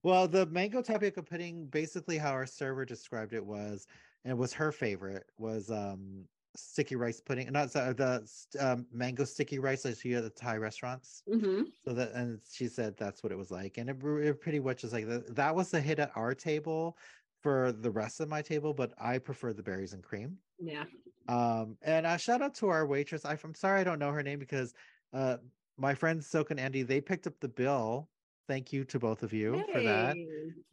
[0.06, 3.88] Well, the mango tapioca pudding, basically how our server described it was,
[4.24, 7.52] and it was her favorite, was um sticky rice pudding.
[7.52, 8.24] Not sorry, the
[8.60, 11.24] um, mango sticky rice that you at the Thai restaurants.
[11.28, 14.60] hmm So that, and she said that's what it was like, and it, it pretty
[14.60, 15.34] much was like that.
[15.34, 17.00] That was the hit at our table
[17.41, 20.38] for the rest of my table, but I prefer the berries and cream.
[20.60, 20.86] Yeah.
[21.28, 23.26] Um, and uh, shout out to our waitress.
[23.26, 24.76] I, I'm sorry I don't know her name because
[25.13, 25.38] uh,
[25.78, 28.12] my friends Silk and Andy they picked up the bill.
[28.47, 30.19] Thank you to both of you for that.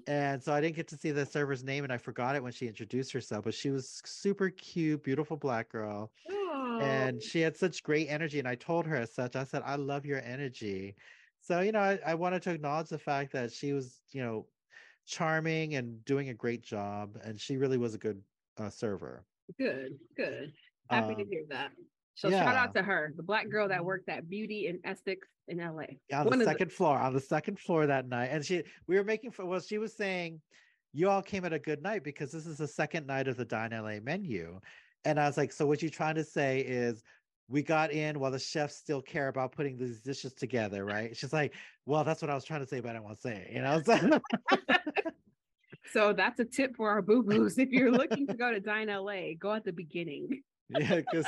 [0.06, 2.52] And so I didn't get to see the server's name, and I forgot it when
[2.52, 3.44] she introduced herself.
[3.44, 8.38] But she was super cute, beautiful black girl, Oh, and she had such great energy.
[8.40, 9.36] And I told her as such.
[9.36, 10.96] I said, "I love your energy."
[11.40, 14.50] So you know, I, I wanted to acknowledge the fact that she was, you know,
[15.06, 18.24] charming and doing a great job, and she really was a good
[18.58, 19.28] uh, server.
[19.58, 20.54] good, good.
[20.90, 21.72] Happy to Um, hear that.
[22.14, 25.58] So shout out to her, the black girl that worked at Beauty and Essex in
[25.58, 25.84] LA.
[26.08, 28.26] Yeah, on One the second floor, on the second floor that night.
[28.26, 29.48] And she we were making fun.
[29.48, 30.40] Well, she was saying,
[30.92, 33.44] You all came at a good night because this is the second night of the
[33.44, 34.60] Dine LA menu.
[35.04, 37.02] And I was like, So what you trying to say is
[37.48, 41.16] we got in while the chefs still care about putting these dishes together, right?
[41.16, 41.54] She's like,
[41.86, 43.52] Well, that's what I was trying to say, but I don't want to say it.
[43.54, 44.20] You know, so
[45.92, 47.58] So that's a tip for our boo boos.
[47.58, 50.42] If you're looking to go to Dine LA, go at the beginning.
[50.70, 51.26] yeah, because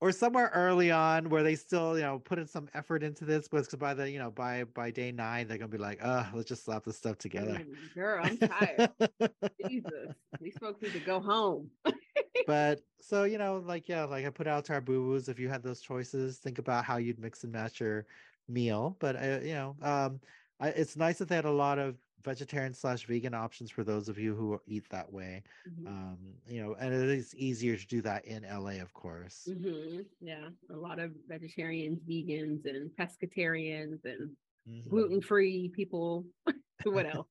[0.00, 3.48] or somewhere early on where they still, you know, put in some effort into this,
[3.48, 6.48] but by the, you know, by by day nine, they're gonna be like, oh let's
[6.48, 7.62] just slap this stuff together.
[7.64, 8.90] Mm, Girl, I'm tired.
[9.68, 11.70] Jesus, these folks need to go home.
[12.46, 15.48] but so you know like yeah like i put out to our boo-boos if you
[15.48, 18.06] had those choices think about how you'd mix and match your
[18.48, 20.20] meal but uh, you know um
[20.58, 24.08] I, it's nice that they had a lot of vegetarian slash vegan options for those
[24.08, 25.86] of you who eat that way Mhm.
[25.86, 30.04] um you know and it is easier to do that in la of course Mhm.
[30.20, 34.36] Yeah, a lot of vegetarians, vegans, and pescatarians, and
[34.68, 34.88] Mhm.
[34.88, 36.26] gluten free people.
[36.84, 37.26] what else?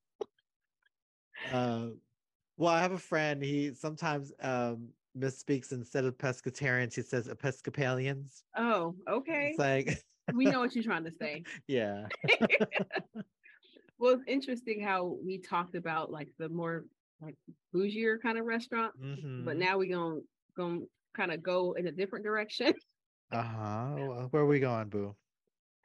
[1.51, 1.89] uh,
[2.57, 8.43] well i have a friend he sometimes um misspeaks instead of pescatarians he says episcopalians
[8.55, 9.49] Oh, okay.
[9.51, 11.43] it's like we know what you're trying to say.
[11.67, 12.07] yeah
[13.99, 16.85] Well, it's interesting how we talked about like the more
[17.21, 17.35] like
[17.73, 19.59] bougier kind of restaurant, but Mhm.
[19.59, 20.21] now we're gonna
[20.55, 22.73] gonna kind of go in a different direction
[23.31, 23.95] Uh-huh.
[23.95, 25.15] Well, Where are we going, Boo?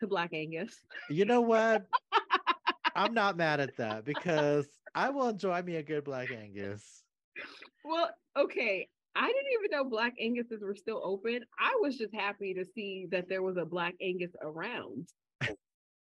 [0.00, 0.82] to Black Angus.
[1.10, 1.86] You know what?
[2.96, 7.04] I'm not mad at that because I will enjoy me a good Black Angus.
[7.84, 8.88] Well, okay.
[9.16, 11.44] I didn't even know Black Anguses were still open.
[11.58, 15.08] I was just happy to see that there was a Black Angus around.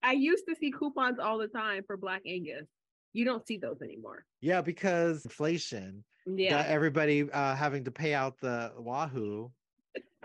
[0.06, 2.68] I used to see coupons all the time for Black Angus.
[3.12, 4.24] You don't see those anymore.
[4.40, 6.50] Yeah, because inflation Yeah.
[6.50, 9.50] got everybody uh, having to pay out the Wahoo.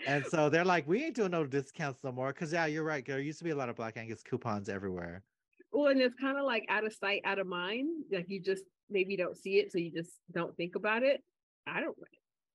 [0.06, 2.32] And so they're like, we ain't doing no discounts no more.
[2.32, 3.04] Cause yeah, you're right.
[3.04, 5.24] There used to be a lot of Black Angus coupons everywhere.
[5.72, 8.04] Well, and it's kind of like out of sight, out of mind.
[8.12, 11.24] Like you just maybe don't see it, so you just don't think about it.
[11.66, 11.98] I don't.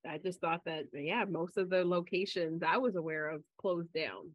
[0.09, 4.31] I just thought that yeah, most of the locations I was aware of closed down.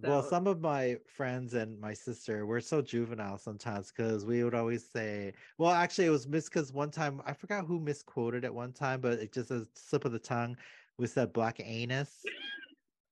[0.00, 4.54] Well, some of my friends and my sister were so juvenile sometimes because we would
[4.54, 8.52] always say, well, actually, it was mis because one time I forgot who misquoted at
[8.52, 10.56] one time, but it just a slip of the tongue.
[10.98, 12.24] We said black anus.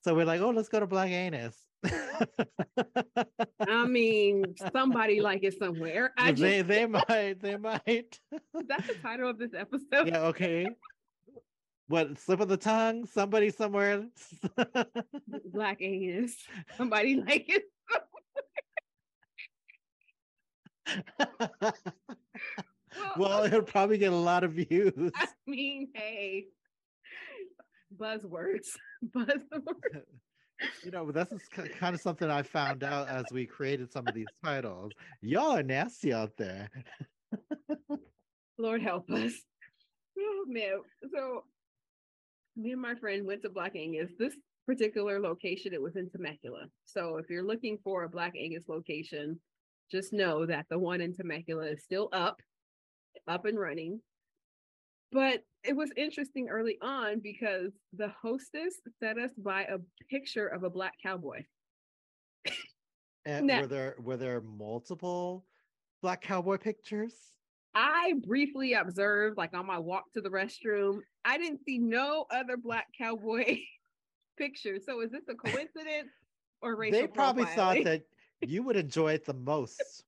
[0.03, 1.57] So we're like, oh, let's go to black anus.
[3.69, 6.13] I mean, somebody like it somewhere.
[6.17, 8.21] I just, they they might they might.
[8.67, 10.09] that's the title of this episode.
[10.09, 10.67] yeah, okay.
[11.91, 13.05] What slip of the tongue?
[13.05, 14.07] Somebody somewhere.
[15.47, 16.37] Black Angus.
[16.77, 17.65] Somebody like it.
[23.17, 25.11] well, uh it'll probably get a lot of views.
[25.17, 26.47] I mean, hey,
[27.99, 28.69] buzzwords,
[29.05, 30.05] buzzwords.
[30.85, 34.15] you know, this is kind of something I found out as we created some of
[34.15, 34.93] these titles.
[35.23, 36.71] Y'all are nasty out there.
[38.59, 39.33] Lord help us.
[40.17, 40.83] Oh man.
[41.13, 41.43] So
[42.61, 44.11] me and my friend went to Black Angus.
[44.19, 46.67] This particular location, it was in Temecula.
[46.85, 49.41] So if you're looking for a Black Angus location,
[49.91, 52.41] just know that the one in Temecula is still up,
[53.27, 54.01] up and running.
[55.11, 60.63] But it was interesting early on because the hostess set us by a picture of
[60.63, 61.43] a black cowboy.
[63.27, 65.45] And Now- were there were there multiple
[66.01, 67.15] black cowboy pictures?
[67.75, 72.57] I briefly observed, like on my walk to the restroom, I didn't see no other
[72.57, 73.59] black cowboy
[74.37, 74.85] pictures.
[74.87, 76.11] So is this a coincidence
[76.63, 77.55] or racial They probably profiling?
[77.55, 78.03] thought that
[78.43, 80.05] you would enjoy it the most.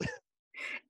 [0.00, 0.10] it,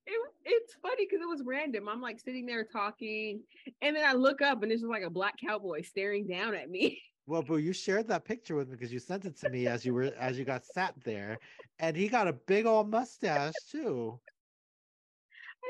[0.07, 1.89] it it's funny because it was random.
[1.89, 3.43] I'm like sitting there talking,
[3.83, 6.71] and then I look up and it's just like a black cowboy staring down at
[6.71, 7.01] me.
[7.27, 9.85] Well, Boo, you shared that picture with me because you sent it to me as
[9.85, 11.39] you were as you got sat there,
[11.79, 14.19] and he got a big old mustache too.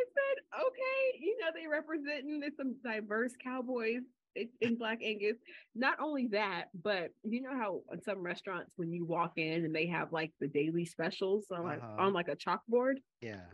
[0.01, 4.03] I said, okay, you know, they representing there's some diverse cowboys
[4.37, 5.37] in, in Black Angus.
[5.75, 9.75] Not only that, but you know how in some restaurants when you walk in and
[9.75, 12.03] they have like the daily specials on like Uh-huh.
[12.07, 13.47] on like a chalkboard, Yeah.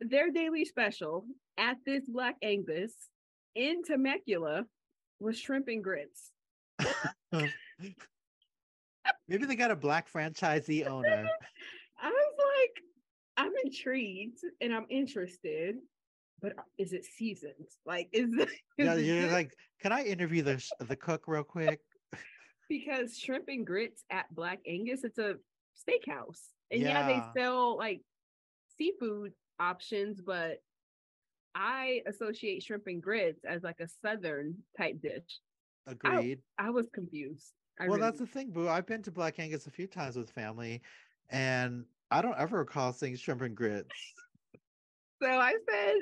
[0.00, 1.26] their daily special
[1.58, 2.92] at this Black Angus
[3.54, 4.64] in Temecula
[5.20, 6.32] was shrimp and grits.
[9.28, 11.28] Maybe they got a black franchisee owner.
[12.02, 12.82] I was like,
[13.36, 15.76] I'm intrigued and I'm interested,
[16.40, 17.68] but uh, is it seasoned?
[17.84, 21.80] Like, is, is Yeah, you're like, can I interview the the cook real quick?
[22.68, 25.36] because shrimp and grits at Black Angus, it's a
[25.76, 26.40] steakhouse.
[26.70, 27.32] And yeah, Yeah.
[27.34, 28.02] they sell like
[28.78, 30.58] seafood options, but
[31.54, 35.40] I associate shrimp and grits as like a southern type dish.
[35.86, 36.42] Agreed.
[36.58, 37.52] I was confused.
[37.78, 38.68] I well, really that's the thing, Boo.
[38.68, 40.80] I've been to Black Angus a few times with family,
[41.30, 41.84] and
[42.14, 43.88] I don't ever recall seeing shrimp and grits.
[45.20, 45.94] So I said,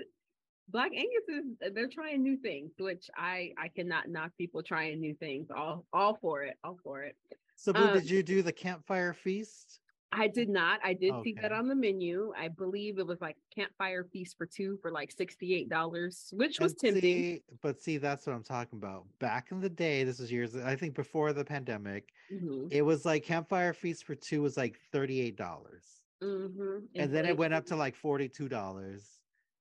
[0.68, 5.14] Black Angus is they're trying new things, which I I cannot knock people trying new
[5.14, 5.48] things.
[5.50, 7.16] All all for it, all for it.
[7.56, 9.80] So, Um, did you do the campfire feast?
[10.14, 10.80] I did not.
[10.84, 12.34] I did see that on the menu.
[12.36, 16.60] I believe it was like campfire feast for two for like sixty eight dollars, which
[16.60, 17.00] was And tempting.
[17.00, 19.06] see- but see, that's what I'm talking about.
[19.18, 23.06] Back in the day, this was years, I think before the pandemic, Mhm, it was
[23.06, 26.01] like campfire feast for two was like $38.
[26.22, 26.82] Mhm.
[26.94, 29.00] And then it went up to like $42.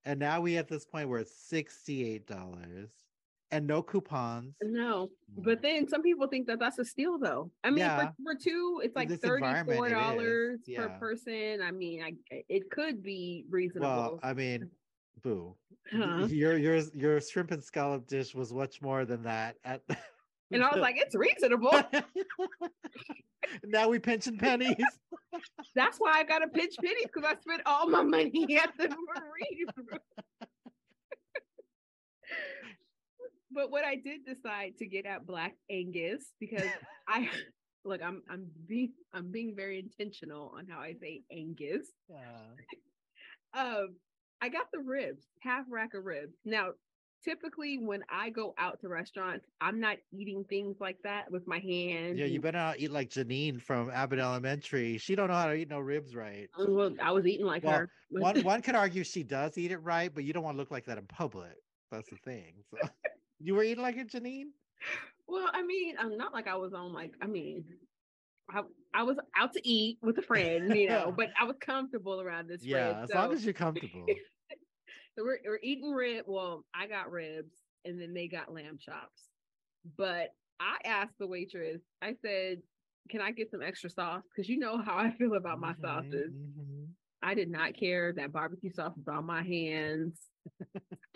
[0.05, 2.89] And now we at this point where it's $68
[3.51, 4.55] and no coupons.
[4.63, 7.51] No, but then some people think that that's a steal, though.
[7.63, 7.99] I mean, Yeah.
[7.99, 11.61] for, for two, it's like this thirty environment, four it is, dollars per person.
[11.61, 12.13] I mean, I
[12.47, 13.89] it could be reasonable.
[13.89, 14.69] Well, I mean,
[15.21, 15.55] boo.
[15.91, 16.27] Huh?
[16.29, 19.57] Your your your shrimp and scallop dish was much more than that.
[19.65, 19.81] At
[20.51, 21.71] And I was like, it's reasonable.
[23.63, 24.75] now we pinching pennies.
[25.75, 28.89] That's why I got to pinch pennies because I spent all my money at the
[28.89, 29.67] marine.
[33.51, 36.69] but what I did decide to get at Black Angus because
[37.07, 37.29] I
[37.85, 41.87] look, I'm I'm being I'm being very intentional on how I say Angus.
[43.53, 43.95] Um,
[44.41, 46.35] I got the ribs, half rack of ribs.
[46.45, 46.69] Now,
[47.23, 51.59] typically when I go out to restaurants, I'm not eating things like that with my
[51.59, 52.19] hands.
[52.19, 54.97] yeah, you better not eat like Janine from Abbott Elementary.
[54.97, 56.49] She don't know how to eat no ribs right.
[56.57, 57.91] Well, I was eating like Well, her.
[58.09, 60.71] One one could argue she does eat it right, but you don't want to look
[60.71, 61.55] like that in public.
[61.91, 62.63] That's the thing.
[62.71, 62.77] So,
[63.39, 64.51] you were eating like it, Janine?
[65.27, 67.65] Well, I mean, I'm not like I was on like, I mean,
[68.49, 72.19] I, I was out to eat with a friend, you know, but I was comfortable
[72.21, 73.03] around this Yeah, friend.
[73.03, 74.19] as long as you're comfortable.
[75.17, 76.25] So we're, we're eating rib.
[76.27, 77.53] Well, I got ribs
[77.85, 79.29] and then they got lamb chops.
[79.97, 82.61] But I asked the waitress, I said,
[83.09, 84.23] can I get some extra sauce?
[84.33, 86.33] Because you know how I feel about my Mhm, sauces.
[86.33, 86.87] mhm.
[87.23, 90.19] I did not care that barbecue sauce was on my hands.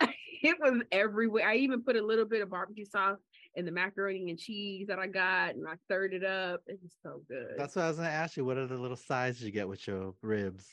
[0.00, 1.48] it was everywhere.
[1.48, 3.18] I even put a little bit of barbecue sauce
[3.54, 6.62] in the macaroni and cheese that I got, and I stirred it up.
[6.66, 7.54] It was so good.
[7.56, 8.44] That's what I was gonna ask you.
[8.44, 10.68] What are the little sides you get with your ribs?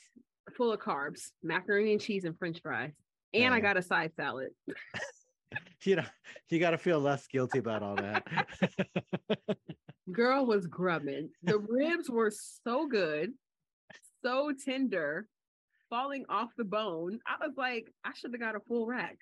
[0.58, 2.94] full of carbs, macaroni and cheese and French fries,
[3.34, 4.52] and I got a side salad.
[5.86, 6.06] You know,
[6.50, 8.26] you got to feel less guilty about all that.
[10.12, 11.30] Girl was grubbing.
[11.44, 13.34] The ribs were so good,
[14.24, 15.28] so tender,
[15.90, 17.20] falling off the bone.
[17.28, 19.18] I was like, I should have got a full rack.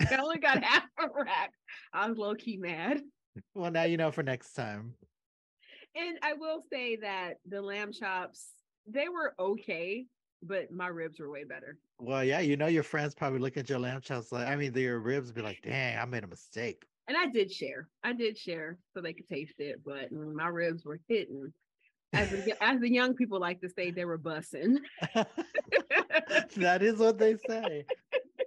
[0.00, 1.52] I only got half a rack.
[1.92, 3.02] I was low key mad.
[3.54, 4.94] well, now you know for next time.
[5.94, 8.48] And I will say that the lamb chops,
[8.86, 10.06] they were okay,
[10.42, 11.78] but my ribs were way better.
[11.98, 14.74] Well, yeah, you know your friends probably look at your lamb chops like, I mean,
[14.74, 16.84] your ribs be like, dang, I made a mistake.
[17.08, 17.88] And I did share.
[18.04, 21.52] I did share so they could taste it, but my ribs were hitting.
[22.12, 24.76] As the, as the young people like to say, they were bussing.
[26.56, 27.86] that is what they say.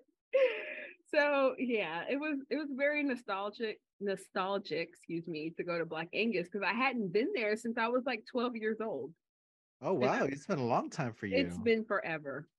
[1.14, 6.10] so yeah, it was it was very nostalgic, nostalgic, excuse me, to go to Black
[6.14, 9.12] Angus because I hadn't been there since I was like 12 years old.
[9.86, 11.38] Oh wow, it's been a long time for you.
[11.38, 12.50] It's been forever.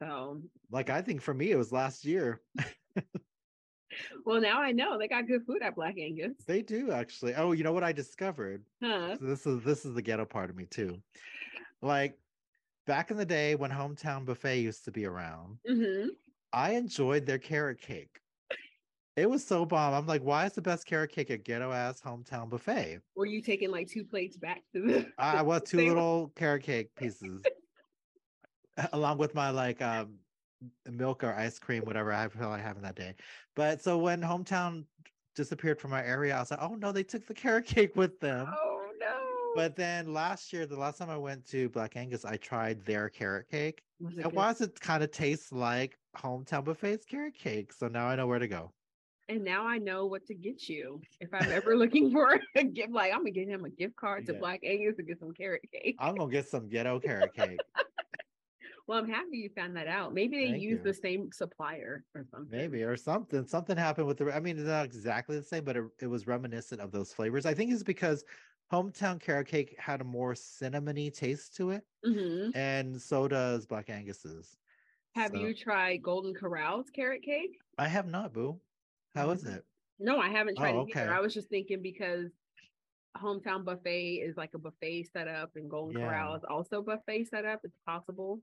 [0.00, 0.40] So
[0.70, 2.40] like I think for me it was last year.
[4.24, 6.36] well now I know they got good food at Black Angus.
[6.46, 7.34] They do actually.
[7.34, 8.64] Oh, you know what I discovered?
[8.80, 9.18] Huh.
[9.18, 11.02] So this is this is the ghetto part of me too.
[11.82, 12.20] Like
[12.86, 16.06] back in the day when hometown buffet used to be around, hmm
[16.52, 18.20] I enjoyed their carrot cake.
[19.20, 19.92] It was so bomb.
[19.92, 23.00] I'm like, why is the best carrot cake a ghetto ass hometown buffet?
[23.14, 26.94] Were you taking like two plates back to the I was two little carrot cake
[26.96, 27.42] pieces,
[28.94, 30.14] along with my like um
[30.90, 33.14] milk or ice cream, whatever I feel like having that day.
[33.54, 34.86] But so when hometown
[35.36, 38.18] disappeared from our area, I was like, oh no, they took the carrot cake with
[38.20, 38.46] them.
[38.48, 39.52] Oh no.
[39.54, 43.10] But then last year, the last time I went to Black Angus, I tried their
[43.10, 43.82] carrot cake.
[44.00, 44.32] was it good?
[44.32, 47.74] was it kind of tastes like hometown buffet's carrot cake.
[47.74, 48.72] So now I know where to go.
[49.30, 52.90] And now I know what to get you if I'm ever looking for a gift.
[52.90, 54.40] Like I'm gonna get him a gift card to Yeah.
[54.40, 55.94] Black Angus to get some carrot cake.
[56.00, 57.60] I'm gonna get some ghetto carrot cake.
[58.88, 60.12] Well, I'm happy you found that out.
[60.12, 60.92] Maybe they Thank use you.
[60.92, 62.50] the same supplier or something.
[62.58, 63.46] Maybe or something.
[63.46, 64.32] Something happened with the.
[64.34, 67.46] I mean, it's not exactly the same, but it, it was reminiscent of those flavors.
[67.46, 68.24] I think it's because
[68.72, 72.50] hometown carrot cake had a more cinnamony taste to it, Mhm.
[72.56, 74.56] and so does Black Angus's.
[75.14, 77.58] Have So- you tried Golden Corral's carrot cake?
[77.78, 78.60] I have not, boo.
[79.14, 79.64] How is it?
[79.98, 81.12] No, I haven't tried Oh, it either.
[81.12, 82.30] I was just thinking because
[83.16, 87.60] hometown buffet is like a buffet setup and Golden Corral is also buffet setup.
[87.64, 88.40] It's possible.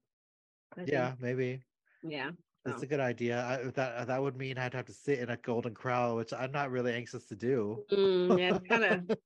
[0.74, 0.90] I think.
[0.90, 1.62] Yeah, maybe.
[2.04, 2.32] Yeah.
[2.66, 2.84] That's so.
[2.84, 3.44] a good idea.
[3.44, 6.52] I, that that would mean I'd have to sit in a golden corral, which I'm
[6.52, 7.84] not really anxious to do.
[7.92, 9.18] Mm, yeah, it's kind of,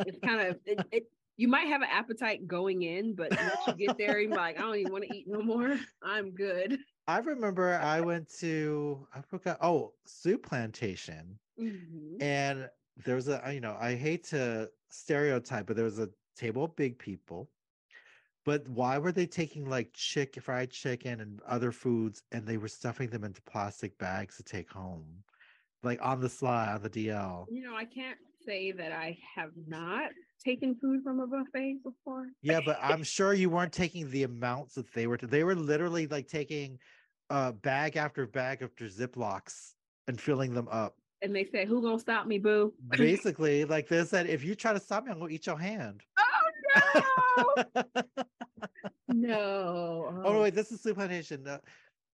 [0.00, 1.04] it's kind of, it, it,
[1.36, 4.62] you might have an appetite going in, but once you get there, you're like, I
[4.62, 5.78] don't even want to eat no more.
[6.02, 6.78] I'm good.
[7.08, 12.20] I remember I went to I forgot oh soup plantation Mhm.
[12.20, 16.64] and there was a you know I hate to stereotype but there was a table
[16.64, 17.50] of big people
[18.44, 22.68] but why were they taking like chick fried chicken and other foods and they were
[22.68, 25.24] stuffing them into plastic bags to take home
[25.82, 29.52] like on the sly on the DL You know, I can't say that I have
[29.56, 30.12] not
[30.44, 32.28] taken food from a buffet before.
[32.42, 36.06] yeah but I'm sure you weren't taking the amounts that they were they were literally
[36.06, 36.78] like taking
[37.30, 39.74] uh bag after bag after ziplocs
[40.06, 44.04] and filling them up And they said, "Who gonna stop me, boo?" basically like they
[44.04, 47.84] said if you try to stop me i'm gonna eat your hand oh no,
[49.10, 50.32] oh no.
[50.32, 51.58] no wait this is soup plantation uh,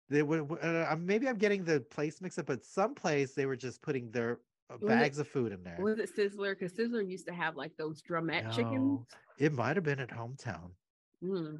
[0.08, 3.56] they were uh, maybe i'm getting the place mixed up but some place they were
[3.56, 4.40] just putting their
[4.70, 6.56] uh, Was it- bags of food in there Was it Sizzler?
[6.58, 9.00] Because Sizzler used to have like those drumette chickens.
[9.38, 10.70] It might have been at hometown
[11.22, 11.56] Hmm.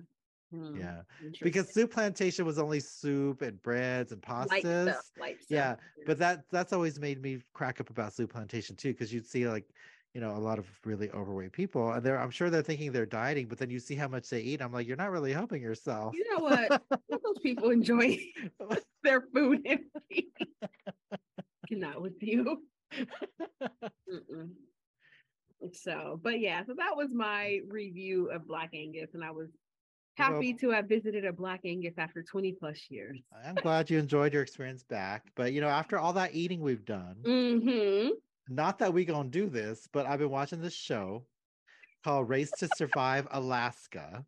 [0.53, 0.77] Hmm.
[0.77, 1.03] yeah
[1.43, 5.47] because soup plantation was only soup and breads and light pastas stuff, light stuff.
[5.49, 5.77] yeah,
[6.07, 9.49] but that that's always made me crack up about soup plantation too because you'd see
[9.49, 9.65] like
[10.13, 13.07] you know a lot of really overweight people and they're i'm sure they're thinking they're
[13.07, 15.63] dieting but then you see how much they eat i'm like you're not really helping
[15.63, 16.83] yourself You know what?
[17.09, 18.19] Those people enjoy
[19.05, 19.81] their food and.
[21.69, 22.65] Cannot with you.
[23.63, 24.51] Mm-mm.
[25.73, 29.51] So, but yeah, so that was my review of Black Angus, and I was
[30.19, 33.19] Well- happy to have visited a Black Angus after 20 plus years.
[33.45, 36.85] i'm glad you enjoyed your experience back but you know after all that eating we've
[36.85, 38.11] done Mm-hmm.
[38.49, 41.27] not that we gonna do this but i've been watching this show
[42.05, 44.25] called race to survive alaska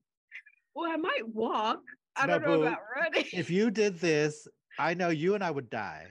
[0.74, 1.80] Well, I might walk.
[2.16, 3.24] I No, don't know about running.
[3.32, 4.46] if you did this
[4.78, 6.06] i know you and i would die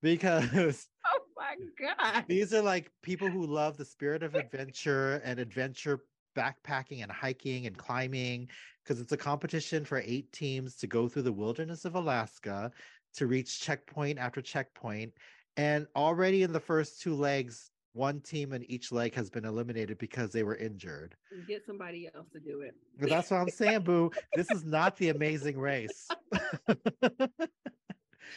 [0.00, 2.24] because oh my god.
[2.28, 6.00] These are like people who love the spirit of adventure and adventure
[6.36, 8.48] backpacking and hiking and climbing
[8.82, 12.70] because it's a competition for eight teams to go through the wilderness of Alaska
[13.14, 15.12] to reach checkpoint after checkpoint.
[15.56, 19.98] And already in the first two legs, one team in each leg has been eliminated
[19.98, 21.14] because they were injured.
[21.46, 22.74] Get somebody else to do it.
[22.98, 24.10] But that's what I'm saying, Boo.
[24.34, 26.08] This is not the amazing race.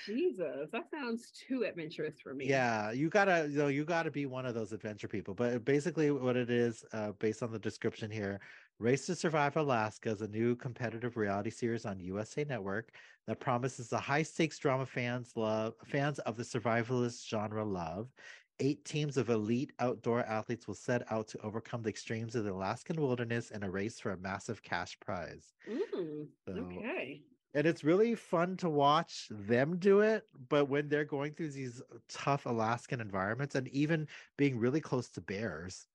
[0.05, 2.47] Jesus, that sounds too adventurous for me.
[2.47, 5.33] Yeah, you gotta, you know, you gotta be one of those adventure people.
[5.33, 8.41] But basically, what it is, uh, based on the description here,
[8.77, 13.89] Race to Survive Alaska is a new competitive reality series on USA Network that promises
[13.89, 18.13] the high stakes drama fans love, fans of the survivalist genre love.
[18.59, 22.51] Eight teams of elite outdoor athletes will set out to overcome the extremes of the
[22.51, 25.53] Alaskan wilderness in a race for a massive cash prize.
[25.67, 27.25] Mm, So, okay.
[27.53, 31.81] and it's really fun to watch them do it but when they're going through these
[32.09, 34.07] tough alaskan environments and even
[34.37, 35.87] being really close to bears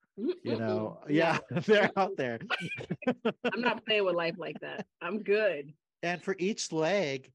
[0.42, 1.38] you know yeah.
[1.66, 2.38] they're out there.
[3.52, 4.86] I'm not playing with life like that.
[5.00, 5.72] I'm good.
[6.02, 7.32] and for each leg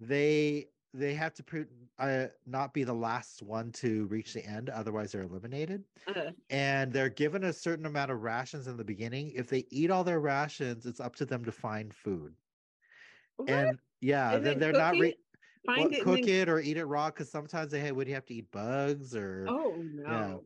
[0.00, 1.68] they they have to put,
[1.98, 5.84] uh, not be the last one to reach the end otherwise they're eliminated.
[6.06, 9.30] Uh, and they're given a certain amount of rations in the beginning.
[9.34, 12.34] If they eat all their rations it's up to them to find food.
[13.36, 13.50] What?
[13.50, 15.14] and yeah then they're not re-
[15.66, 18.06] Find well, it cook then- it or eat it raw because sometimes they hey would
[18.08, 20.44] you have to eat bugs or Oh no.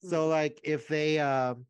[0.00, 0.30] So Mm.
[0.30, 1.66] like if they um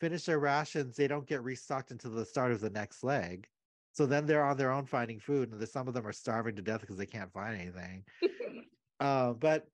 [0.00, 3.50] finish their rations they don't get restocked until the start of the next leg
[3.92, 6.56] so then they're on their own finding food and the, some of them are starving
[6.56, 8.06] to death because they can't find anything
[9.00, 9.70] uh, but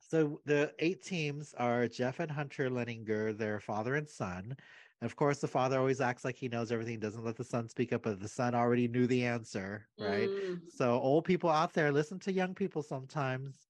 [0.00, 4.56] so the eight teams are jeff and hunter Leininger their father and son
[5.00, 7.68] And of course, the father always acts like he knows everything, doesn't let the son
[7.68, 10.32] speak up, but the son already knew the answer, right?
[10.38, 10.62] Mm.
[10.68, 13.65] So, old people out there, listen to young people sometimes.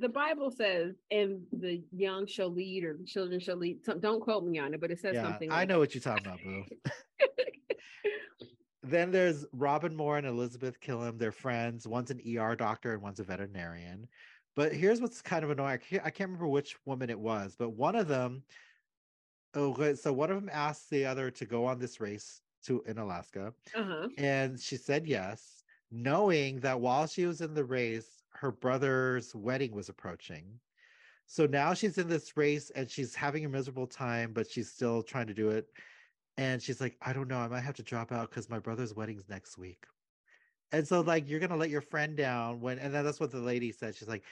[0.00, 3.80] The Bible says, and the young shall lead, or the children shall lead.
[4.00, 5.52] Don't quote me on it, but it says Yeah, something.
[5.52, 6.64] I like know what you're talking about, Boo.
[8.82, 11.18] then there's Robin Moore and Elizabeth Killam.
[11.18, 11.86] They're friends.
[11.86, 14.08] One's an ER doctor and one's a veterinarian.
[14.56, 15.72] But here's what's kind of annoying.
[15.72, 18.42] I can't, I can't remember which woman it was, but one of them.
[19.54, 19.98] Oh, good.
[19.98, 23.52] so one of them asked the other to go on this race to in Alaska,
[23.74, 24.08] Uh-huh.
[24.16, 29.72] and she said yes, knowing that while she was in the race, her brother's wedding
[29.72, 30.60] was approaching.
[31.26, 35.02] So now she's in this race and she's having a miserable time, but she's still
[35.02, 35.68] trying to do it.
[36.36, 38.94] And she's like, I don't know, I might have to drop out because my brother's
[38.94, 39.84] wedding's next week.
[40.72, 43.40] And so, like, you're gonna let your friend down when, and then that's what the
[43.40, 43.94] lady said.
[43.96, 44.24] She's like,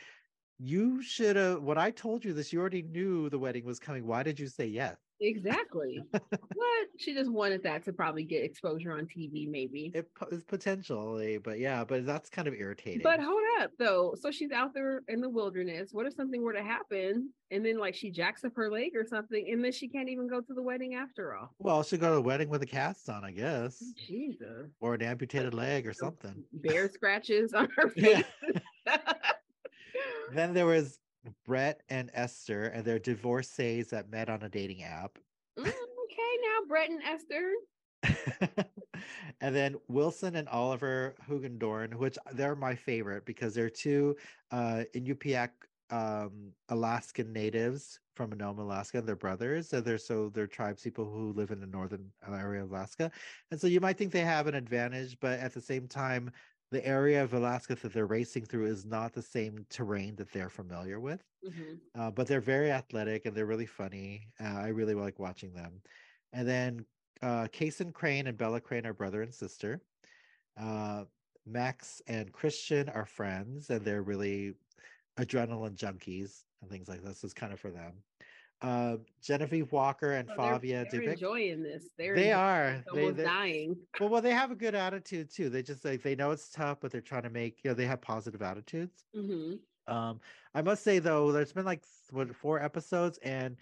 [0.59, 4.07] You should have, when I told you this, you already knew the wedding was coming.
[4.07, 4.99] Why did you say yes?
[5.21, 6.01] Exactly.
[6.13, 6.89] what?
[6.99, 9.91] She just wanted that to probably get exposure on TV, maybe.
[9.95, 13.01] It is potentially, but yeah, but that's kind of irritating.
[13.03, 14.15] But hold up though.
[14.21, 15.91] So she's out there in the wilderness.
[15.93, 19.05] What if something were to happen and then like she jacks up her leg or
[19.05, 21.55] something and then she can't even go to the wedding after all?
[21.59, 24.71] well, she'll go to the wedding with a cast on, I guess, Jesus.
[24.81, 26.35] or an amputated leg or something.
[26.53, 28.25] Bear scratches on her face.
[28.87, 28.97] Yeah.
[30.33, 30.99] then there was
[31.45, 35.19] Brett and Esther, and they're divorcees that met on a dating app.
[35.59, 37.53] Mm, okay, now Brett and Esther.
[39.41, 44.17] and then Wilson and Oliver Hugendorn, which they're my favorite because they're two
[44.51, 45.51] uh, Inupiaq
[45.91, 49.69] um, Alaskan natives from Nome, Alaska, and they're brothers.
[49.69, 53.11] So they're so they're tribes people who live in the northern area of Alaska,
[53.51, 56.31] and so you might think they have an advantage, but at the same time,
[56.71, 60.51] the area of Alaska that they're racing through is not the same terrain that they're
[60.51, 61.25] familiar with.
[61.43, 61.89] Mhm.
[61.95, 64.33] Uh, but they're very athletic and they're really funny.
[64.41, 65.83] Uh, I really like watching them.
[66.33, 66.87] And then
[67.23, 69.83] uh, Kason Crane and Bella Crane are brother and sister.
[70.57, 71.07] Uh,
[71.47, 74.57] Max and Christian are friends, and they're really
[75.19, 77.25] adrenaline junkies and things like this.
[77.25, 78.05] Is kind of for them.
[78.61, 80.53] Uh, Genevieve Walker and So they're-
[80.91, 81.91] they're enjoying this.
[81.97, 82.83] They're they are.
[82.93, 83.87] They, they, dying.
[84.01, 85.49] well, well, they have a good attitude too.
[85.49, 87.87] They just like they know it's tough, but they're trying to make you know they
[87.87, 89.05] have positive attitudes.
[89.15, 89.55] hmm
[89.87, 90.21] Um,
[90.55, 93.57] I must say though, there's been like what four episodes, and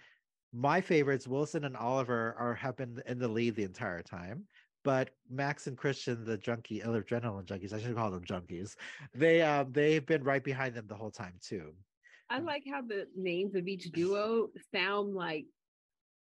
[0.51, 4.47] my favorites, Wilson and Oliver, are have been in the lead the entire time.
[4.83, 8.75] But Max and Christian, the junkie, adrenaline junkies, I should call them junkies.
[9.13, 11.75] They um they've been right behind them the whole time too.
[12.29, 15.45] I like how the names of each duo sound like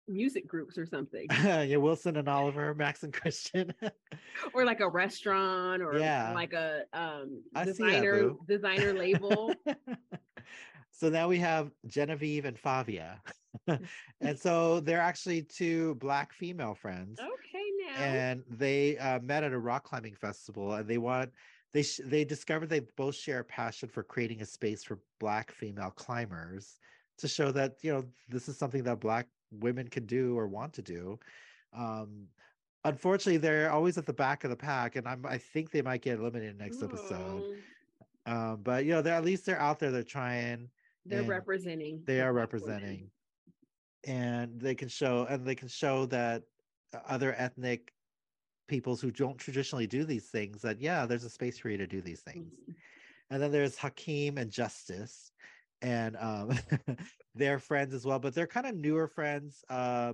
[0.08, 3.74] music groups or something, yeah, Wilson and Oliver, Max and Christian.
[4.54, 6.32] or like a restaurant, or Yeah.
[6.34, 9.54] like a um see that, designer designer label.
[10.92, 13.20] so now we have Genevieve and Favia.
[14.22, 17.20] and so they're actually two black female friends.
[17.20, 21.32] Okay, now and they uh, met at a rock climbing festival and they want
[21.74, 25.51] they sh- they discovered they both share a passion for creating a space for black
[25.51, 26.80] female climbers
[27.18, 30.74] to show that you know this is something that black women can do or want
[30.74, 31.20] to do
[31.74, 32.28] um
[32.84, 36.01] unfortunately they're always at the back of the pack and i'm i think they might
[36.01, 37.43] get eliminated next episode
[38.26, 40.70] um but you know they're at least they're out there they're trying
[41.05, 42.01] they're representing.
[42.05, 42.68] they are black women.
[42.68, 43.11] representing
[44.05, 46.43] and they can show and they can show that
[47.07, 47.93] other ethnic
[48.68, 51.88] peoples who don't traditionally do these things that yeah there's a space for you to
[51.88, 52.76] do these things Mhm.
[53.30, 55.32] and then there's hakeem and justice
[55.82, 56.51] and um
[57.36, 60.13] they're friends as well but they're kind of newer friends uh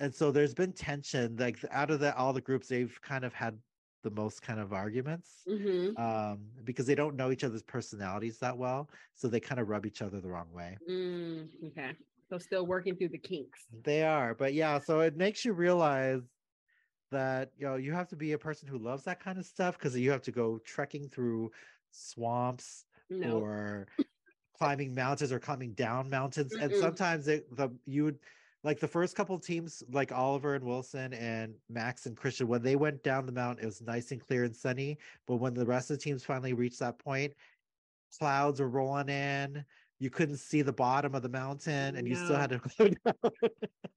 [0.00, 3.32] and so there's been tension like out of the all the groups they've kind of
[3.32, 3.60] had
[4.02, 5.96] the most kind of arguments Mhm.
[5.96, 9.86] um because they don't know each other's personalities that well so they kind of rub
[9.86, 11.96] each other the wrong way Mm, okay,
[12.28, 13.68] so still working through the kinks.
[13.70, 16.33] They are, but yeah, so it makes you realize
[17.10, 19.78] that you know you have to be a person who loves that kind of stuff
[19.78, 21.52] because you have to go trekking through
[21.90, 23.88] swamps No, or
[24.54, 26.78] climbing mountains or coming down mountains, and Mm-mm.
[26.78, 28.20] sometimes it, the you would
[28.62, 32.76] like the first couple teams like Oliver and Wilson and Max and Christian when they
[32.76, 35.90] went down the mountain it was nice and clear and sunny, but when the rest
[35.90, 37.34] of the teams finally reached that point,
[38.18, 39.66] clouds were rolling in.
[39.98, 43.32] You couldn't see the bottom of the mountain, and you still had to go down.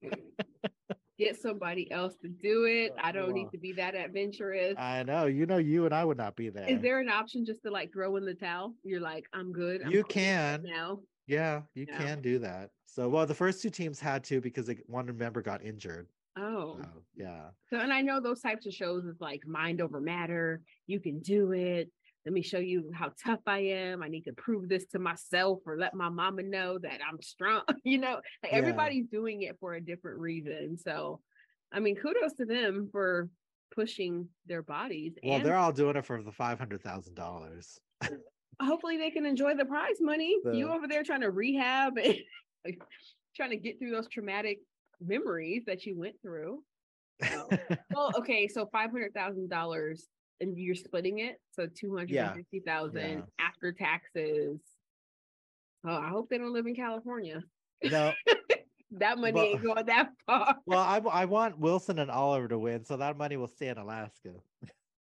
[1.18, 2.92] get somebody else to do it.
[2.98, 3.34] I don't Wow.
[3.34, 4.76] need to be that adventurous.
[4.78, 5.26] I know.
[5.26, 6.68] You know, you and I would not be there.
[6.68, 8.74] Is there an option just to like throw in the towel?
[8.84, 9.82] You're like, I'm good.
[9.82, 10.62] I'm You can.
[10.62, 11.00] now.
[11.26, 11.98] Yeah, you Yeah.
[11.98, 12.70] can do that.
[12.86, 16.08] So, well, the first two teams had to because one member got injured.
[16.36, 17.50] Oh, So, yeah.
[17.68, 20.62] so and I know those types of shows is like mind over matter.
[20.86, 21.90] You can do it.
[22.28, 24.02] Let me show you how tough I am.
[24.02, 27.62] I need to prove this to myself or let my mama know that I'm strong.
[27.84, 28.58] you know, like Yeah.
[28.58, 30.76] everybody's doing it for a different reason.
[30.76, 31.20] So
[31.72, 33.30] I mean, kudos to them for
[33.74, 35.14] pushing their bodies.
[35.24, 37.78] Well, and they're all doing it for the five hundred thousand dollars.
[38.60, 40.36] hopefully they can enjoy the prize money.
[40.52, 42.14] You over there trying to rehab and
[42.66, 42.78] like,
[43.36, 44.58] trying to get through those traumatic
[45.00, 46.62] memories that you went through.
[47.26, 47.48] So-
[47.94, 50.06] well, okay, so five hundred thousand dollars,
[50.40, 53.20] and you're splitting it, so two hundred and fifty thousand Yeah.
[53.40, 54.58] after taxes.
[55.86, 57.42] Oh, I hope they don't live in California.
[57.84, 58.12] no,
[58.92, 60.56] That money Well- ain't going that far.
[60.66, 63.78] well, I I want Wilson and Oliver to win, so that money will stay in
[63.78, 64.30] Alaska.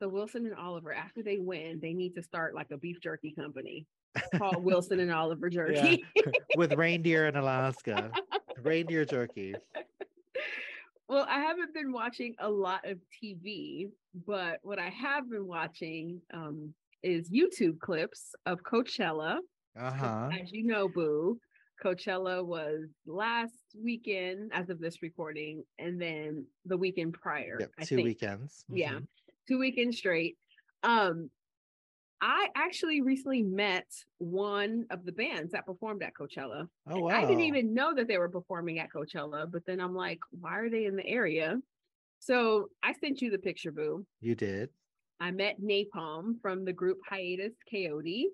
[0.00, 3.32] So Wilson and Oliver, after they win, they need to start like a beef jerky
[3.32, 3.86] company
[4.36, 6.04] called Wilson and Oliver Jerky.
[6.56, 8.10] with reindeer in Alaska.
[8.62, 9.54] reindeer jerky.
[11.08, 13.88] Well, I haven't been watching a lot of TV,
[14.26, 19.38] but what I have been watching um, is YouTube clips of Coachella.
[19.78, 20.30] Uh huh.
[20.40, 21.38] As you know, Boo,
[21.84, 27.58] Coachella was last weekend as of this recording, and then the weekend prior.
[27.60, 28.04] Yep, two think.
[28.06, 28.64] weekends.
[28.68, 29.06] Yeah, Mhm.
[29.48, 30.36] two weekends straight.
[30.84, 31.30] Um,
[32.26, 36.66] I actually recently met one of the bands that performed at Coachella.
[36.88, 37.08] Oh wow.
[37.08, 40.56] I didn't even know that they were performing at Coachella, but then I'm like, why
[40.56, 41.60] are they in the area?
[42.20, 44.06] So I sent you the picture, Boo.
[44.22, 44.70] You did.
[45.20, 48.24] I met Nai Palm from the group Hiatus Kaiyote.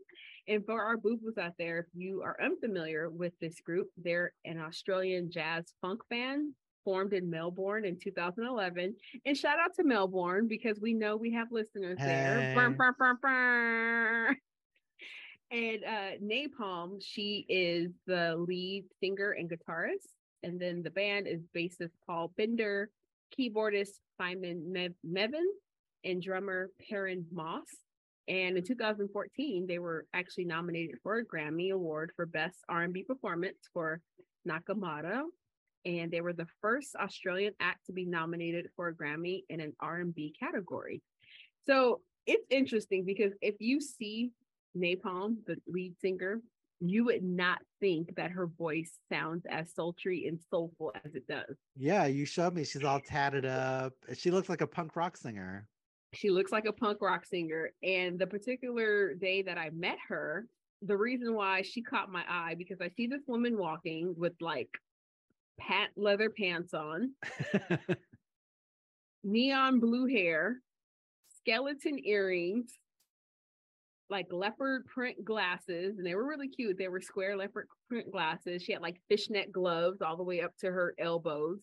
[0.47, 4.61] And for our booths out there, if you are unfamiliar with this group, they're an
[4.61, 6.55] Australian jazz funk band
[6.85, 8.95] formed in Melbourne in 2011.
[9.25, 12.41] And shout out to Melbourne because we know we have listeners there.
[12.41, 12.55] Hey.
[12.55, 14.37] Burr, burr, burr, burr.
[15.53, 20.07] And uh, Nai Palm, she is the lead singer and guitarist.
[20.45, 22.89] And then the band is bassist Paul Bender,
[23.37, 25.45] keyboardist Simon Mev- Mavin,
[26.05, 27.67] and drummer Perrin Moss.
[28.29, 33.59] And in 2014, they were actually nominated for a Grammy Award for Best R&B Performance
[33.73, 34.01] for
[34.49, 35.23] Nakamarra.
[35.85, 39.73] And they were the first Australian act to be nominated for a Grammy in an
[39.81, 41.03] R&B category.
[41.67, 44.31] So it's interesting because if you see
[44.75, 46.41] Nai Palm, the lead singer,
[46.81, 51.57] you would not think that her voice sounds as sultry and soulful as it does.
[51.77, 52.65] Yeah, you showed me.
[52.65, 53.93] She's all tatted up.
[54.15, 55.69] She looks like a punk rock singer.
[56.15, 57.71] She looks like a punk rock singer.
[57.83, 60.47] And the particular day that I met her,
[60.83, 64.71] the reason why she caught my eye because I see this woman walking with like
[65.61, 67.13] pat leather pants on,
[69.25, 70.57] neon blue hair,
[71.37, 72.73] skeleton earrings,
[74.09, 76.77] like leopard print glasses, and they were really cute.
[76.79, 78.63] They were square leopard print glasses.
[78.63, 81.61] She had like fishnet gloves all the way up to her elbows.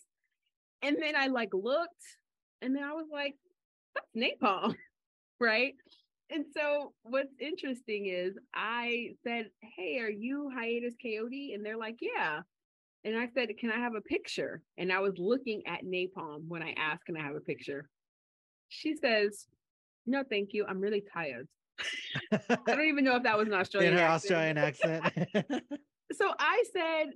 [0.81, 2.05] And then I like looked,
[2.61, 3.35] and then I was like,
[3.95, 4.75] that's Nai Palm,
[5.39, 5.73] right?
[6.29, 11.55] And so what's interesting is I said, Hey, are you Hiatus Kaiyote?
[11.55, 12.41] And they're like, Yeah.
[13.07, 14.61] And I said, Can I have a picture?
[14.77, 17.89] And I was looking at Nai Palm when I asked, Can I have a picture?
[18.67, 19.47] She says,
[20.05, 20.65] No, thank you.
[20.67, 21.47] I'm really tired.
[22.33, 23.93] I don't even know if that was an Australian.
[23.93, 24.57] in her accent.
[24.57, 25.61] Australian accent.
[26.13, 27.07] So I said,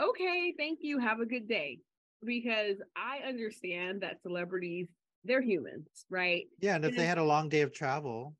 [0.00, 0.98] Okay, thank you.
[0.98, 1.78] Have a good day.
[2.24, 4.88] Because I understand that celebrities,
[5.24, 6.44] they're humans, right?
[6.60, 7.08] yeah, and if they Yeah.
[7.08, 8.34] had a long day of travel,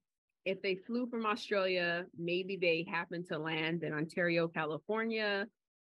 [0.44, 5.46] if they flew from Australia, maybe they happened to land in Ontario, California,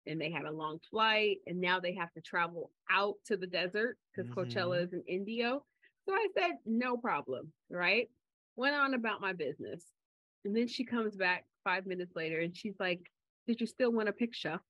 [0.07, 3.47] and they had a long flight, and now they have to travel out to the
[3.47, 4.85] desert because Coachella mm-hmm.
[4.85, 5.65] is in Indio.
[6.09, 8.09] So I said, no problem, right?
[8.57, 9.83] Went on about my business.
[10.45, 13.01] And then she comes back five minutes later and she's like,
[13.49, 14.61] Did you still want a picture?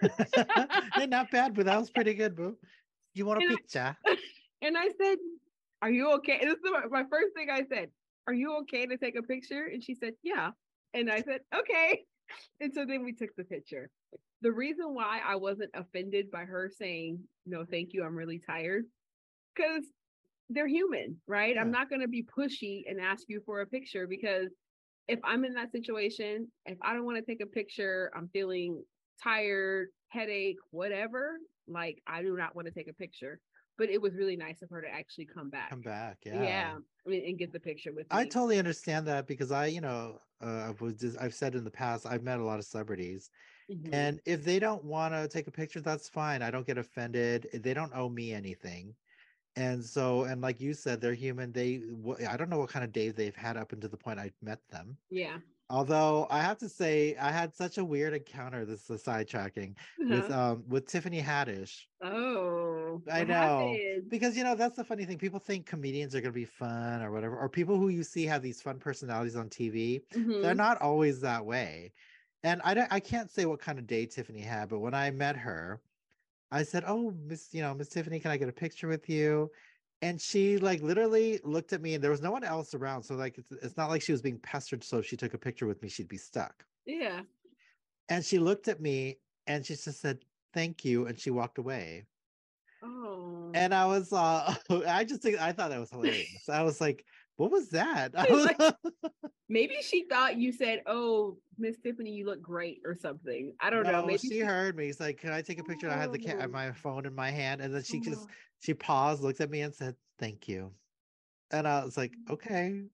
[0.00, 2.56] hey, not bad, but that was pretty good, boo.
[3.14, 3.96] You want a And I- picture?
[4.62, 5.18] And I said,
[5.82, 6.38] Are you okay?
[6.42, 7.90] This is my- my first thing I said.
[8.26, 9.66] Are you okay to take a picture?
[9.66, 10.50] And she said, Yeah.
[10.94, 12.04] And I said, Okay.
[12.60, 13.90] And so then we took the picture.
[14.42, 18.84] The reason why I wasn't offended by her saying, No, thank you, I'm really tired,
[19.54, 19.84] because
[20.50, 21.56] they're human, right?
[21.58, 24.50] I'm not going to be pushy and ask you for a picture because
[25.08, 28.82] if I'm in that situation, if I don't want to take a picture, I'm feeling
[29.22, 33.40] tired, headache, whatever, like I do not want to take a picture.
[33.76, 35.70] But it was really nice of her to actually come back.
[35.70, 36.42] Come back, yeah.
[36.42, 36.78] Yeah.
[37.06, 40.18] I mean, and get the picture with I totally understand that because I, you know,
[40.40, 43.30] uh, was just, I've said in the past, I've met a lot of celebrities,
[43.70, 43.92] Mhm.
[43.92, 46.42] and if they don't want to take a picture, that's fine.
[46.42, 47.48] I don't get offended.
[47.52, 48.96] They don't owe me anything.
[49.56, 51.52] And so, and like you said, they're human.
[51.52, 51.82] They,
[52.28, 54.60] I don't know what kind of days they've had up until the point I met
[54.68, 54.98] them.
[55.10, 55.38] yeah.
[55.70, 58.64] Although I have to say, I had such a weird encounter.
[58.64, 60.30] This is sidetracking with Uh-huh.
[60.30, 63.80] um with Tiffany Haddish oh, I know.
[63.80, 64.08] happened?
[64.08, 65.18] because you know that's the funny thing.
[65.18, 68.42] People think comedians are gonna be fun or whatever, or people who you see have
[68.42, 70.04] these fun personalities on TV.
[70.40, 70.54] They're Mhm.
[70.54, 71.92] not always that way.
[72.42, 75.10] And I don't, I can't say what kind of day Tiffany had, but when I
[75.10, 75.82] met her,
[76.50, 79.50] I said, "Oh, Miss, you know, Miss Tiffany, can I get a picture with you?"
[80.02, 83.14] And she like literally looked at me, and there was no one else around, so
[83.14, 84.84] like it's, it's not like she was being pestered.
[84.84, 86.64] So if she took a picture with me, she'd be stuck.
[86.84, 87.22] Yeah.
[88.08, 92.06] And she looked at me, and she just said, "Thank you," and she walked away.
[92.82, 93.50] Oh.
[93.54, 94.54] And I was, uh,
[94.86, 96.48] I just think I thought that was hilarious.
[96.48, 97.06] I was like,
[97.36, 98.74] "What was that?" Was, Like-
[99.48, 103.52] Maybe she thought you said, "Oh, Miss Tiffany, you look great" or something.
[103.60, 104.04] I don't know.
[104.06, 104.86] Maybe she heard me.
[104.86, 106.48] She's like, "Can I take a picture?" And I had the ca- Oh.
[106.48, 108.32] my phone in my hand, and then she just Oh.
[108.60, 110.72] she paused, looked at me, and said, "Thank you."
[111.50, 112.84] And I was like, "Okay,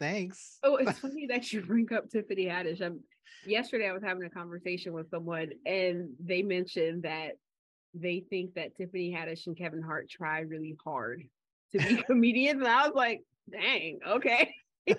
[0.00, 2.82] thanks." Oh, it's funny that you bring up Tiffany Haddish.
[2.82, 3.00] Um,
[3.46, 7.36] yesterday, I was having a conversation with someone, and they mentioned that
[7.94, 11.22] they think that Tiffany Haddish and Kevin Hart try really hard
[11.72, 14.54] to be comedians, and I was like, "Dang, okay."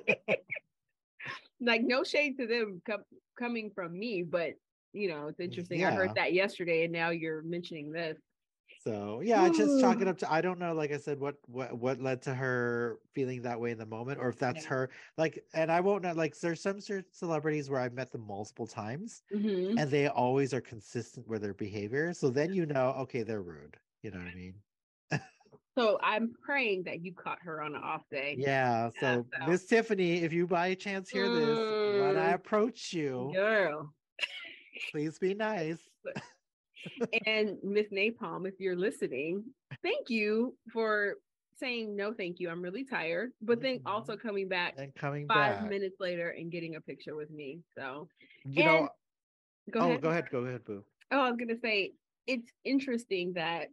[1.60, 3.04] like, no shade to them com-
[3.38, 4.54] coming from me, but
[4.94, 5.86] you know, it's interesting.
[5.86, 8.18] I heard that yesterday, and now you're mentioning this.
[8.84, 11.36] So yeah, I just chalk it up to I don't know, like I said, what
[11.46, 14.70] what what led to her feeling that way in the moment, or if that's Yeah.
[14.70, 15.46] her like.
[15.54, 19.80] And I won't know, like there's some celebrities where I've met them multiple times, Mhm.
[19.80, 22.12] and they always are consistent with their behavior.
[22.14, 23.78] So then you know, okay, they're rude.
[24.02, 24.56] You know what I mean?
[25.78, 28.36] So I'm praying that you caught her on an off day.
[28.38, 28.90] Yeah.
[29.00, 31.58] So so- Miss Tiffany, if you by chance hear this,
[32.02, 32.36] when I Mm.
[32.36, 33.94] approach you, Girl.
[34.92, 35.80] please be nice.
[37.26, 39.44] and Miss Nai Palm, if you're listening,
[39.84, 41.16] thank you for
[41.58, 42.50] saying no, thank you.
[42.50, 46.52] I'm really tired, but then also coming back And coming five back, minutes later and
[46.52, 47.60] getting a picture with me.
[47.78, 48.08] So
[48.44, 48.90] you know.
[49.70, 50.02] go oh, ahead.
[50.02, 50.84] go ahead, go ahead, Boo.
[51.12, 51.94] Oh, I was gonna say
[52.28, 53.68] it's interesting that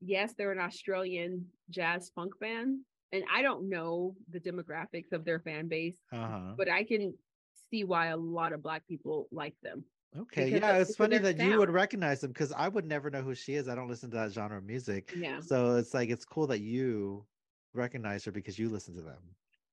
[0.00, 2.80] yes, they're an Australian jazz funk band,
[3.12, 6.54] and I don't know the demographics of their fan base, Uh huh.
[6.56, 7.14] but I can
[7.70, 9.84] see why a lot of black people like them.
[10.16, 13.22] Okay, because yeah, it's funny that you would recognize them because I would never know
[13.22, 13.68] who she is.
[13.68, 15.12] I don't listen to that genre of music.
[15.16, 15.40] Yeah.
[15.40, 17.26] So it's like it's cool that you
[17.74, 19.22] recognize her because you listen to them.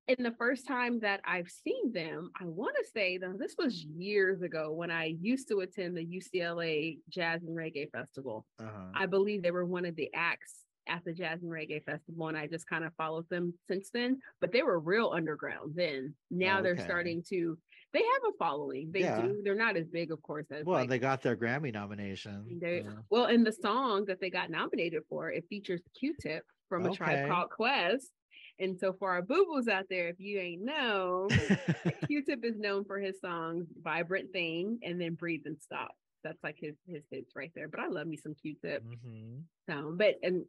[0.08, 3.84] And the first time that I've seen them, I want to say though, this was
[3.86, 8.46] years ago when I used to attend the UCLA Jazz and Reggae Festival.
[8.60, 8.70] Uh-huh.
[8.94, 12.38] I believe they were one of the acts at the Jazz and Reggae Festival, and
[12.38, 14.20] I just kind of followed them since then.
[14.42, 16.14] But they were real underground then.
[16.30, 17.58] Now they're starting to.
[17.94, 18.92] They have a following.
[18.92, 19.22] They Yeah.
[19.22, 19.42] do.
[19.44, 22.60] They're not as big, of course, as Well, like, they got their Grammy nomination.
[22.60, 22.96] they- yeah.
[23.10, 27.20] well, in the song that they got nominated for, it features Q-Tip from a tribe
[27.20, 27.30] Okay.
[27.30, 28.12] called Quest.
[28.60, 31.28] And so for our boo-boos out there, if you ain't know,
[32.08, 35.92] Q-Tip is known for his songs "Vibrant Thing" and then "Breathe and Stop."
[36.24, 37.68] That's like his his hits right there.
[37.68, 38.84] But I love me some Q-Tip.
[38.84, 39.42] Mhm.
[39.70, 40.46] So, but and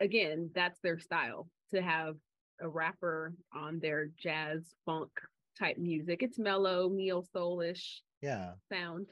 [0.00, 2.16] again, that's their style to have
[2.60, 5.10] a rapper on their jazz funk
[5.58, 6.22] type music.
[6.22, 8.52] It's mellow, neo soulish Yeah.
[8.72, 9.08] sound.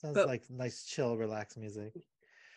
[0.00, 1.92] Sounds But- like nice, chill, relaxed music.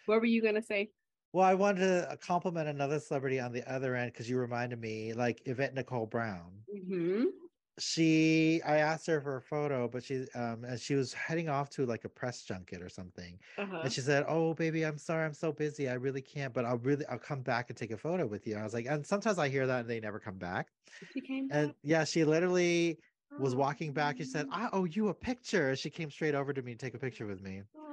[0.07, 0.89] What were you gonna say?
[1.31, 4.79] Well, I wanted to uh, compliment another celebrity on the other end because you reminded
[4.79, 6.65] me, like Yvette Nicole Brown.
[6.67, 7.47] hmm
[7.79, 11.69] She, I asked her for a photo, but she, um, and she was heading off
[11.71, 13.39] to like a press junket or something.
[13.57, 13.83] Uh-huh.
[13.83, 15.87] And she said, "Oh, baby, I'm sorry, I'm so busy.
[15.87, 18.53] I really can't, but I'll really, I'll come back and take a photo with you."
[18.53, 20.71] And I was like, and sometimes I hear that and they never come back.
[21.09, 21.75] She came And back.
[21.83, 22.99] yeah, she literally
[23.37, 23.57] was Oh.
[23.57, 24.17] walking back.
[24.17, 26.95] She said, "I owe you a picture." She came straight over to me to take
[26.95, 27.63] a picture with me.
[27.73, 27.86] Oh,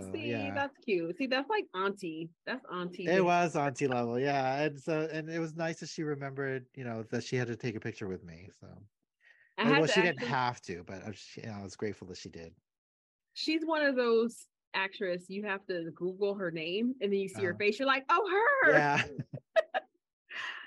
[0.00, 0.54] So, see, yeah.
[0.54, 1.16] that's cute.
[1.16, 2.30] See, that's like auntie.
[2.46, 3.06] That's auntie.
[3.06, 4.62] It was auntie level, yeah.
[4.62, 7.56] And so, and it was nice that she remembered, you know, that she had to
[7.56, 8.48] take a picture with me.
[8.60, 8.66] So,
[9.58, 12.06] I Uh, well, she didn't have to, but I was, you know, I was grateful
[12.08, 12.52] that she did.
[13.34, 15.26] She's one of those actress.
[15.28, 17.58] You have to Google her name, and then you see her Uh-huh.
[17.58, 17.78] face.
[17.78, 18.28] You're like, oh,
[18.64, 18.70] her.
[18.70, 19.02] Yeah,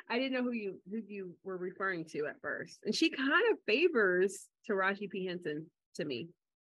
[0.08, 3.44] I didn't know who you who you were referring to at first, and she kind
[3.52, 5.66] of favors Taraji P Henson
[5.96, 6.30] to me.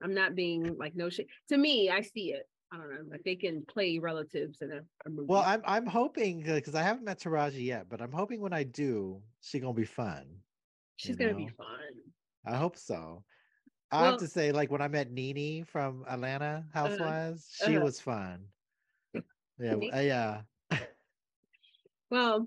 [0.02, 1.26] I'm not being like no shit.
[1.48, 2.48] To me, I see it.
[2.72, 5.26] I don't know, like they can play relatives in a, a movie.
[5.28, 8.64] Well, I'm I'm hoping because I haven't met Taraji yet, but I'm hoping when I
[8.64, 10.26] do, she gonna be fun.
[10.96, 11.52] she's gonna be know.
[11.56, 11.66] fun.
[12.44, 13.22] I hope so.
[13.92, 17.84] I Well- have to say, like when I met Nene from Atlanta Housewives, she uh-huh.
[17.84, 18.44] was fun.
[19.58, 20.40] Yeah, uh, yeah,
[22.10, 22.46] Well,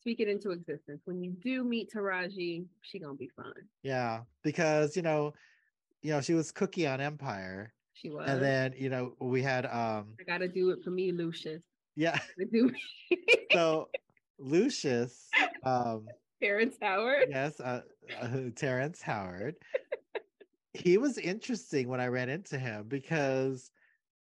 [0.00, 1.02] speak it into existence.
[1.04, 3.52] When you do meet Taraji, she gonna be fun.
[3.82, 4.20] yeah.
[4.42, 5.34] Because you know,
[6.02, 8.28] you know, she was Cookie on Empire, She was.
[8.28, 11.62] and then you know we had um, I gotta do it for me, Lucious.
[11.96, 12.18] yeah.
[12.52, 12.70] Do
[13.52, 13.88] So
[14.38, 15.28] Lucious,
[15.62, 16.06] um,
[16.42, 17.26] Terrence Howard.
[17.30, 17.82] yes, uh,
[18.20, 19.56] uh, Terrence Howard.
[20.74, 23.70] He was interesting when I ran into him because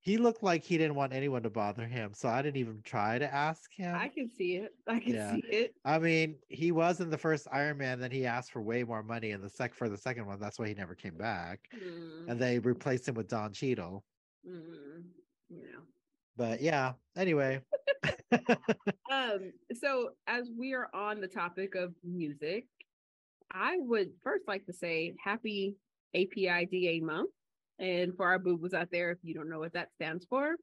[0.04, 2.14] he looked like he didn't want anyone to bother him.
[2.14, 3.95] So I didn't even try to ask him.
[3.95, 4.74] I can see it.
[4.86, 5.36] I can Yeah.
[5.36, 5.76] see it.
[5.86, 9.01] I mean, he was in the first Iron Man, then he asked for way more
[9.01, 10.41] money in the sec for the second one.
[10.41, 11.70] That's why he never came back.
[11.74, 14.04] Mm, And they replaced him with Don Cheadle.
[14.45, 15.04] mm,
[15.49, 15.88] know.
[16.36, 17.62] But yeah, anyway.
[19.10, 22.68] um, so as we are on the topic of music,
[23.51, 25.78] I would first like to say happy
[26.14, 27.32] APIDA month.
[27.80, 30.55] And for our boo-boos out there, if you don't know what that stands for,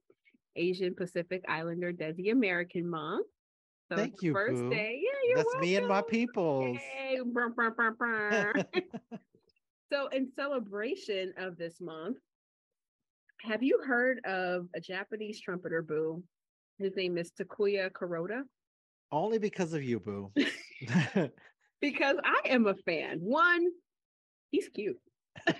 [0.57, 3.27] Asian Pacific Islander Desi American month.
[3.91, 4.33] So Thank you.
[4.33, 4.71] First boo.
[4.71, 5.01] day.
[5.03, 5.61] Yeah, That's welcome.
[5.61, 6.79] me and my peoples.
[7.33, 8.53] Brr, brr, brr,
[9.93, 12.19] so in celebration of this month,
[13.43, 16.23] have you heard of a Japanese trumpeter boo?
[16.79, 18.43] His name is Takuya Kuroda.
[19.13, 20.31] Only because of you, boo.
[21.81, 23.19] because I am a fan.
[23.19, 23.67] One,
[24.51, 24.99] he's cute.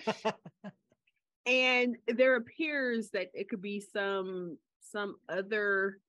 [1.45, 5.99] and there appears that it could be some some other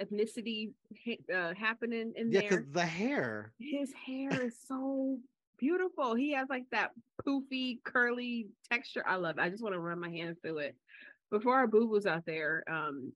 [0.00, 0.72] ethnicity
[1.34, 2.48] uh, happening in yeah, there.
[2.50, 3.52] because the hair.
[3.58, 5.18] His hair is so
[5.58, 6.14] beautiful.
[6.14, 6.90] He has like that
[7.26, 9.04] poofy, curly texture.
[9.06, 9.42] I love it.
[9.42, 10.76] I just want to run my hand through it.
[11.30, 13.12] Before our boo boos out there, um,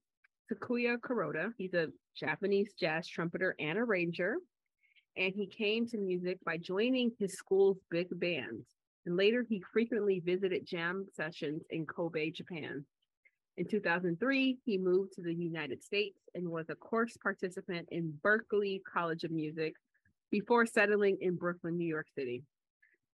[0.51, 4.37] Takuya Kuroda, he's a Japanese jazz trumpeter and arranger.
[5.17, 8.65] And he came to music by joining his school's big band.
[9.07, 12.85] And later, he frequently visited jam sessions in Kobe, Japan.
[13.57, 18.83] In 2003, he moved to the United States and was a course participant in Berklee
[18.85, 19.75] College of Music
[20.31, 22.43] before settling in Brooklyn, New York City.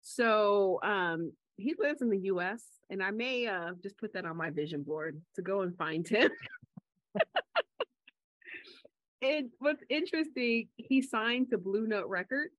[0.00, 4.36] So um, he lives in the US, and I may uh, just put that on
[4.36, 6.30] my vision board to go and find him.
[9.22, 12.56] and what's interesting, he signed to Blue Note Records,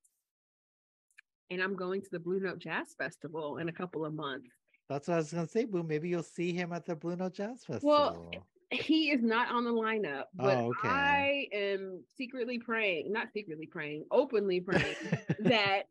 [1.54, 4.50] and I'm going to the Blue Note Jazz Festival in a couple of months.
[4.90, 5.84] That's what I was gonna say, Boo.
[5.84, 7.90] Maybe you'll see him at the Blue Note Jazz Festival.
[7.90, 8.32] Well,
[8.72, 10.88] he is not on the lineup, oh, but oh, okay.
[10.88, 14.96] I am secretly praying, not secretly praying, openly praying
[15.40, 15.84] that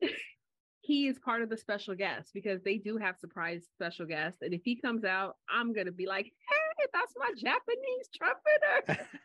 [0.81, 4.43] he is part of the special guest because they do have surprise special guests.
[4.43, 9.07] And if he comes out, I'm gonna be like, hey, that's my Japanese trumpeter.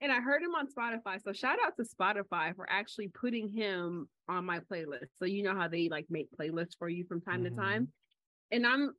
[0.00, 1.22] and I heard him on Spotify.
[1.22, 5.08] So shout out to Spotify for actually putting him on my playlist.
[5.18, 7.56] So you know how they like make playlists for you from time mm-hmm.
[7.56, 7.88] to time
[8.54, 8.92] and I'm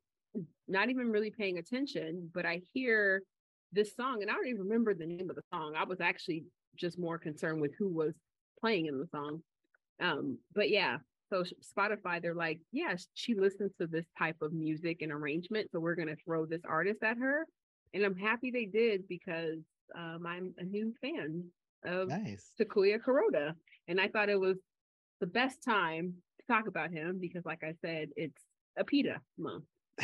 [0.67, 3.21] not even really paying attention, but I hear
[3.71, 5.73] this song and I don't even remember the name of the song.
[5.77, 6.43] I was actually
[6.75, 8.13] just more concerned with who was
[8.59, 9.41] playing in the song.
[10.01, 10.97] Um, but yeah,
[11.29, 11.43] so
[11.77, 15.69] Spotify, they're like, yeah, she listens to this type of music and arrangement.
[15.71, 17.45] So we're going to throw this artist at her.
[17.93, 19.59] And I'm happy they did because
[19.95, 21.43] um, I'm a new fan
[21.85, 22.51] of nice.
[22.59, 23.53] Takuya Kuroda.
[23.87, 24.57] And I thought it was
[25.19, 28.41] the best time to talk about him because, like I said, it's
[28.79, 29.65] APIDA month.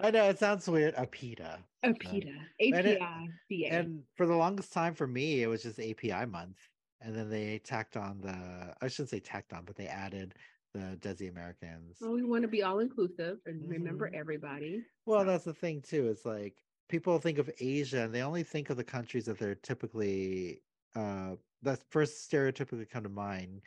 [0.00, 0.94] I know it sounds weird.
[0.94, 1.58] APIDA.
[1.84, 2.38] APIDA.
[2.60, 3.66] API.
[3.68, 6.58] And, for the longest time for me, it was just API month.
[7.00, 10.34] And then they tacked on the, I shouldn't say tacked on, but they added
[10.72, 11.98] the Desi Americans.
[12.00, 13.70] Well, we want to be all inclusive and mm-hmm.
[13.70, 14.82] remember everybody.
[15.06, 15.26] Well, so.
[15.26, 16.08] that's the thing too.
[16.08, 16.56] It's like
[16.88, 20.62] people think of Asia and they only think of the countries that they're typically,
[20.94, 21.32] uh,
[21.62, 23.62] that first stereotypically come to mind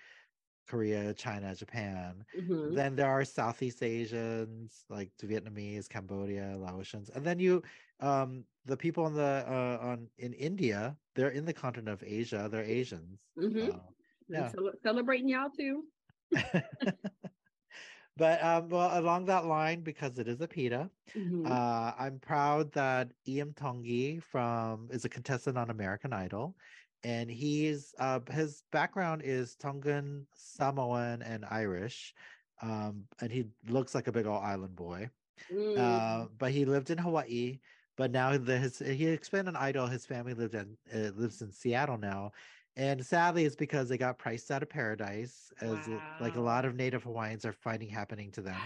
[0.67, 2.25] Korea, China, Japan.
[2.37, 2.75] Mm-hmm.
[2.75, 7.63] Then there are Southeast Asians like Vietnamese, Cambodia, Laotians, and then you,
[8.01, 12.49] um, the people in the uh, on in India, they're in the continent of Asia.
[12.51, 13.21] They're Asians.
[13.39, 13.71] Mm-hmm.
[13.71, 13.79] Uh,
[14.27, 14.51] yeah,
[14.83, 15.85] celebrating y'all too.
[18.17, 21.45] but um, well, along that line, because it is APIDA, mm-hmm.
[21.45, 26.55] uh, I'm proud that Iam Tongi from is a contestant on American Idol,
[27.03, 32.13] and he's uh, his background is Tongan, Samoan, and Irish,
[32.61, 35.09] um, and he looks like a big old island boy.
[35.53, 35.77] Mm.
[35.77, 37.59] Uh, but he lived in Hawaii.
[37.95, 39.87] But now the, his he expanded an idol.
[39.87, 42.31] His family lived in uh, lives in Seattle now,
[42.77, 45.99] and sadly, it's because they got priced out of paradise, as wow.
[46.21, 48.55] like a lot of Native Hawaiians are finding happening to them.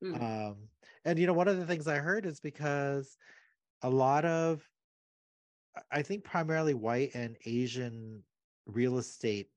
[0.00, 0.22] Mm.
[0.22, 0.56] Um,
[1.04, 3.16] and you know, one of the things I heard is because
[3.82, 4.62] a lot of
[5.90, 8.22] I think primarily white and Asian
[8.66, 9.48] real estate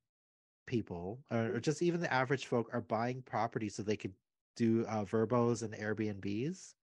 [0.66, 1.62] people, or, or, mm.
[1.62, 4.14] just even the average folk, are buying property so they could
[4.56, 6.74] do uh, Vrbos and Airbnbs.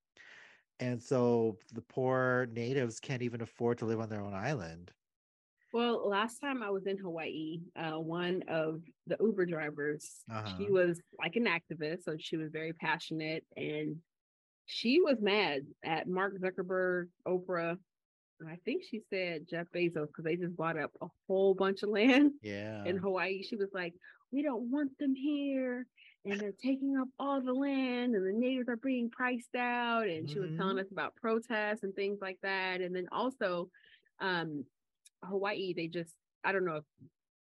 [0.78, 4.92] And so the poor natives can't even afford to live on their own island.
[5.72, 10.54] Well, last time I was in Hawaii, uh, one of the Uber drivers, uh-huh.
[10.56, 13.96] she was like an activist, so she was very passionate, and
[14.64, 17.76] she was mad at Mark Zuckerberg, Oprah,
[18.46, 21.88] I think she said Jeff Bezos because they just bought up a whole bunch of
[21.88, 22.84] land yeah.
[22.84, 23.42] in Hawaii.
[23.42, 23.94] She was like,
[24.30, 25.86] We don't want them here.
[26.24, 30.08] And they're taking up all the land, and the natives are being priced out.
[30.08, 30.32] And mm-hmm.
[30.32, 30.80] she was telling mm-hmm.
[30.80, 32.80] us about protests and things like that.
[32.80, 33.70] And then also,
[34.20, 34.64] um,
[35.24, 36.14] Hawaii, they just,
[36.44, 36.84] I don't know if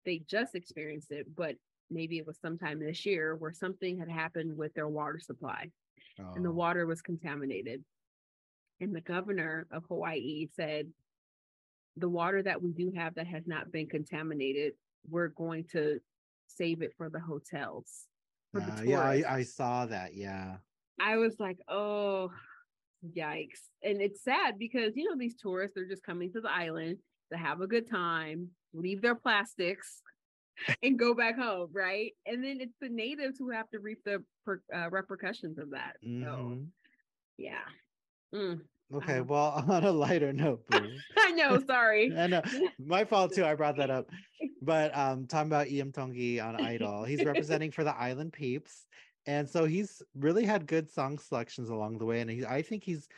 [0.05, 1.55] they just experienced it, but
[1.89, 5.69] maybe it was sometime this year where something had happened with their water supply
[6.19, 6.34] oh.
[6.36, 6.53] and the oh.
[6.53, 7.84] water was contaminated
[8.80, 10.88] and the governor of Hawaii said,
[11.95, 14.73] the water that we do have that has not been contaminated,
[15.09, 15.99] we're going to
[16.47, 18.05] save it for the hotels.
[18.51, 19.38] For Uh, the yeah, I.
[19.38, 20.13] I saw that.
[20.13, 20.57] Yeah.
[21.01, 22.32] I was like, oh,
[23.15, 23.61] yikes.
[23.84, 26.97] And it's sad because, you know, these tourists, they're just coming to the island
[27.32, 30.01] to have a good time, leave their plastics,
[30.84, 32.13] and go back home, right?
[32.25, 35.97] And then it's the natives who have to reap the per, uh, repercussions of that.
[36.01, 36.67] So, Mhm.
[37.38, 37.65] yeah.
[38.34, 38.61] Mm.
[38.93, 39.13] Okay.
[39.19, 39.23] Uh-huh.
[39.28, 41.01] Well, on a lighter note, Boo.
[41.17, 42.13] I know, sorry.
[42.17, 42.41] I know
[42.80, 43.45] my fault too.
[43.45, 44.09] I brought that up.
[44.61, 48.88] But um talking about Iam Tongi on Idol, he's representing for the Island Peeps.
[49.25, 52.21] And so he's really had good song selections along the way.
[52.21, 53.09] And he, I think he's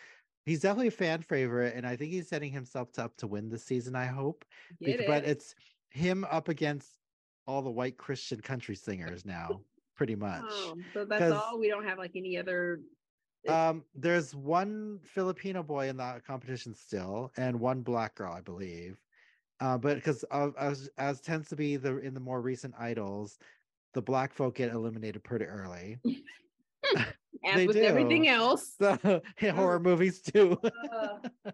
[0.50, 1.76] he's definitely a fan favorite.
[1.76, 4.44] And I think he's setting himself up to win this season, I hope.
[4.82, 5.56] Get Bec- But it's
[5.92, 6.98] him up against
[7.46, 9.62] all the white Christian country singers now,
[9.96, 10.44] pretty much.
[10.44, 11.60] Oh, so that's all.
[11.60, 12.80] We don't have like any other.
[13.48, 19.00] Um, there's one Filipino boy in that competition still, and one black girl, I believe.
[19.60, 23.38] Uh, but because as as tends to be the in the more recent idols,
[23.94, 26.00] the black folk get eliminated pretty early.
[27.44, 28.76] As they with everything else.
[28.80, 30.60] So horror movies too.
[30.92, 31.52] Uh,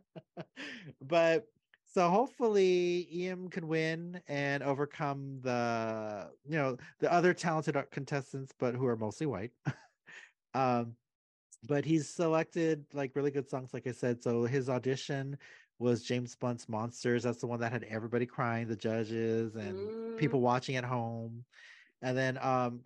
[1.02, 1.48] but
[1.94, 8.76] so hopefully Iam can win and overcome the you know the other talented contestants, but
[8.76, 9.52] who are mostly white.
[10.54, 10.94] um,
[11.68, 14.22] but he's selected like really good songs, like I said.
[14.22, 15.38] So his audition
[15.80, 17.24] was James Blunt's Monsters.
[17.24, 21.44] That's the one that had everybody crying, the judges and mm, people watching at home.
[22.02, 22.82] And then um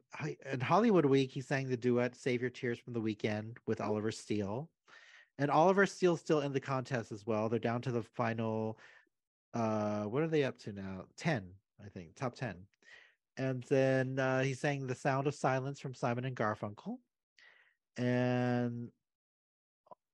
[0.52, 4.12] in Hollywood Week, he sang the duet Save Your Tears from the Weeknd with Oliver
[4.12, 4.70] Steele.
[5.38, 7.50] And Oliver Steele's still in the contest as well.
[7.50, 8.80] They're down to the final
[9.54, 11.06] uh what are they up to now?
[11.18, 11.50] 10,
[11.84, 12.56] I think, top 10.
[13.38, 16.98] And then uh he sang The Sound of Silence from Simon and Garfunkel.
[17.98, 18.92] And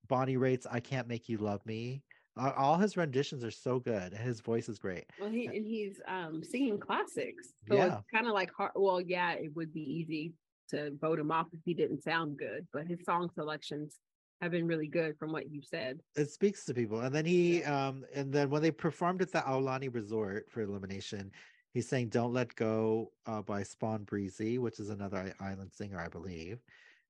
[0.08, 2.04] Bonnie Raitt's I Can't Make You Love Me.
[2.38, 4.14] Uh, all his renditions are so good.
[4.14, 5.06] His voice is great.
[5.20, 7.50] Well, he and he's um singing classics.
[7.70, 7.88] So Yeah.
[7.88, 8.72] it's kind of like hard.
[8.76, 10.34] Well, yeah, it would be easy
[10.70, 14.00] to vote him off if he didn't sound good, but his song selections
[14.42, 16.00] have been really good from what you said.
[16.18, 19.40] it speaks to people and then he um and then when they performed at the
[19.40, 21.32] aulani resort for elimination
[21.74, 26.08] he sang don't let go uh, by spawn breezy which is another island singer i
[26.10, 26.60] believe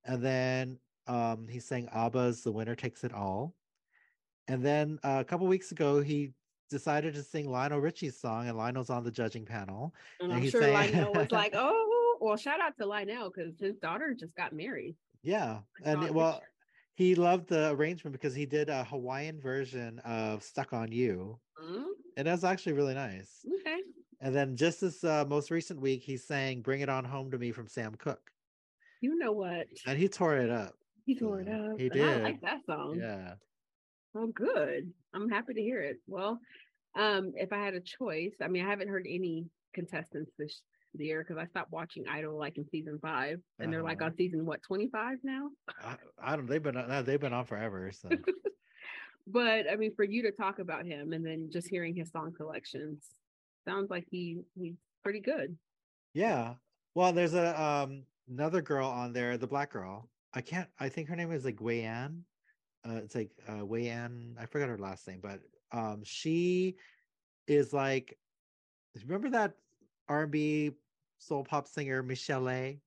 [0.06, 3.56] and then um he sang abba's the winner takes it all
[4.48, 6.32] and then uh, a couple weeks ago he
[6.70, 10.50] decided to sing lionel richie's song and lionel's on the judging panel And And I'm
[10.50, 14.36] sure sang- Lionel was like, "Oh, well, shout out to Lionel because his daughter just
[14.36, 16.48] got married." yeah and well picture.
[16.94, 21.86] he loved the arrangement because he did a hawaiian version of stuck on you Mm,
[22.18, 23.80] and that's actually really nice okay,
[24.20, 27.38] And then just this uh, most recent week, he sang "Bring It On Home to
[27.38, 28.30] Me" from Sam Cooke,
[29.02, 29.68] you know what?
[29.88, 30.74] and he tore it up.
[31.06, 31.80] He tore it up.
[31.80, 32.50] he and I like did.
[32.50, 32.98] that song.
[33.00, 33.36] Yeah,
[34.16, 34.92] Oh, good.
[35.14, 35.98] I'm happy to hear it.
[36.08, 36.40] Well,
[36.98, 40.62] um, if I had a choice, I mean, I haven't heard any contestants this
[40.98, 44.12] year because I stopped watching Idol like in season five, and they're like Uh-huh.
[44.12, 45.50] on season what 25 now.
[45.84, 46.46] I, I don't.
[46.48, 47.92] They've been on- uh, they've been on forever.
[47.92, 48.10] So
[49.28, 52.32] But I mean, for you to talk about him and then just hearing his song
[52.38, 53.04] collections
[53.68, 55.58] sounds like he he's pretty good.
[56.14, 56.54] yeah.
[56.94, 60.10] Well, there's a um another girl on there, the black girl.
[60.34, 60.70] I can't.
[60.80, 62.24] I think her name is like Wei Ann.
[62.88, 64.36] Uh, it's like uh, Wei Ann.
[64.40, 65.40] I forgot her last name, but
[65.72, 66.76] um, she
[67.48, 68.18] is like.
[69.06, 69.54] Remember that
[70.08, 70.72] R&B
[71.18, 72.80] soul pop singer Michel'le?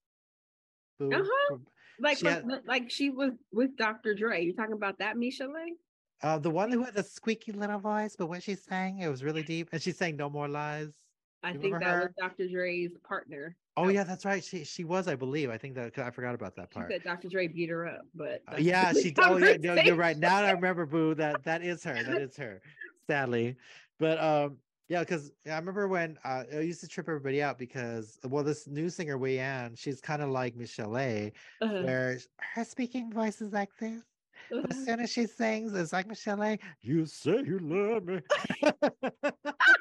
[1.00, 1.24] Uh-huh.
[1.48, 1.66] From-
[2.00, 4.14] Like She like, had- like she was with Dr.
[4.14, 4.42] Dre.
[4.42, 5.52] You talking about that Michelle?
[6.22, 9.22] Uh, the one who had the squeaky little voice, but when she sang, it was
[9.22, 10.94] really deep, and she sang "No More Lies."
[11.42, 12.00] I You think that her?
[12.00, 12.48] was Dr.
[12.48, 13.56] Dre's partner.
[13.78, 14.42] Oh yeah, that's right.
[14.42, 15.50] She she was, I believe.
[15.50, 16.90] I think that I forgot about that She part.
[16.90, 17.28] said Dr.
[17.28, 19.14] Dre beat her up, but Uh, yeah, she.
[19.18, 20.18] Oh yeah, no, you're right.
[20.18, 21.14] Now I remember, Boo.
[21.14, 21.94] That that is her.
[21.94, 22.60] That is her.
[23.06, 23.56] Sadly,
[24.00, 24.56] but um,
[24.88, 28.66] yeah, because I remember when uh, it used to trip everybody out because well, this
[28.66, 33.52] new singer Wei Ann, she's kind of like Michel'le, Uh-huh, where her speaking voice is
[33.52, 34.02] like this.
[34.50, 34.62] Uh-huh.
[34.70, 38.20] as soon as she sings, it's like Michel'le, you say you love me.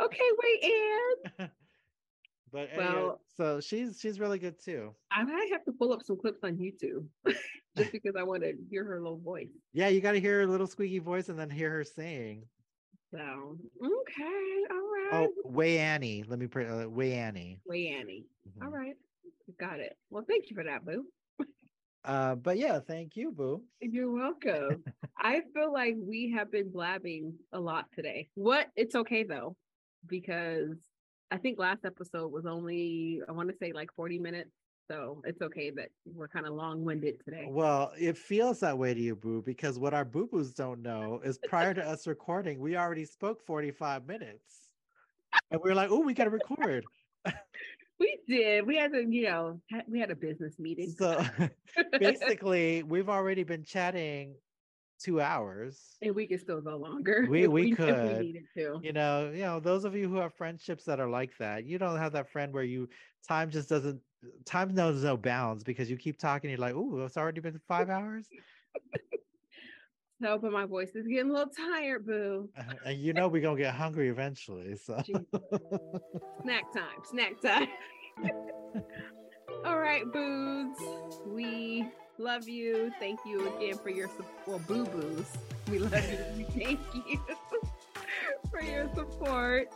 [0.00, 0.30] Okay.
[0.42, 0.72] Wait,
[1.38, 1.50] Ann.
[2.52, 4.94] but anyway, Well- so she's she's really good too.
[5.10, 7.06] I might have to pull up some clips on YouTube
[7.76, 9.48] just because I want to hear her little voice.
[9.72, 12.44] Yeah, you got to hear her little squeaky voice and then hear her sing.
[13.12, 15.10] So, okay, all right.
[15.12, 16.22] Oh, Wé Ani.
[16.28, 17.60] Let me put uh, Wé Ani.
[17.68, 18.26] Wé Ani.
[18.62, 18.72] All Mhm.
[18.72, 18.94] right.
[19.58, 19.96] Got it.
[20.10, 21.06] Well, thank you for that, Boo.
[22.02, 23.62] Uh, but yeah, thank you, Boo.
[23.80, 24.82] You're welcome.
[25.18, 28.30] I feel like we have been blabbing a lot today.
[28.34, 28.68] What?
[28.74, 29.54] It's okay though,
[30.06, 30.76] because
[31.30, 34.50] I think last episode was only, I want to say like 40 minutes.
[34.90, 37.46] So it's okay that we're kind of long winded today.
[37.48, 41.20] Well, it feels that way to you, Boo, because what our boo boos don't know
[41.24, 44.70] is prior to us recording, we already spoke 45 minutes.
[45.52, 46.84] And we are like, oh, we got to record.
[48.00, 48.66] we did.
[48.66, 50.92] We had to, you know, we had a business meeting.
[50.98, 51.24] So
[52.00, 54.34] basically, we've already been chatting
[55.00, 55.96] two hours.
[56.02, 57.26] And we could still go longer.
[57.28, 58.18] We we, we could.
[58.18, 58.80] we needed to.
[58.82, 61.78] You know, you know, those of you who have friendships that are like that, you
[61.78, 62.88] don't have that friend where you
[63.26, 64.00] time just doesn't
[64.44, 66.50] time knows no bounds because you keep talking.
[66.50, 68.26] You're like, oh, it's already been five hours.
[70.22, 72.50] No, but my voice is getting a little tired, boo.
[72.84, 74.76] And you know we're gonna get hungry eventually.
[74.76, 75.02] So
[76.42, 77.68] snack time, snack time.
[79.64, 80.76] All right, boos.
[81.26, 81.86] We
[82.20, 82.92] love you.
[82.98, 84.46] Thank you again for your support.
[84.46, 85.26] Well, boo boos.
[85.70, 86.04] We love
[86.38, 86.44] you.
[86.52, 87.20] Thank you
[88.50, 89.68] for your support.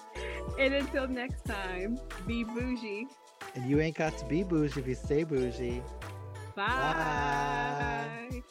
[0.59, 3.09] And until next time, be bougie.
[3.55, 5.83] And you ain't got to be bougie if you stay bougie.
[6.55, 6.67] Bye.
[8.31, 8.43] Bye.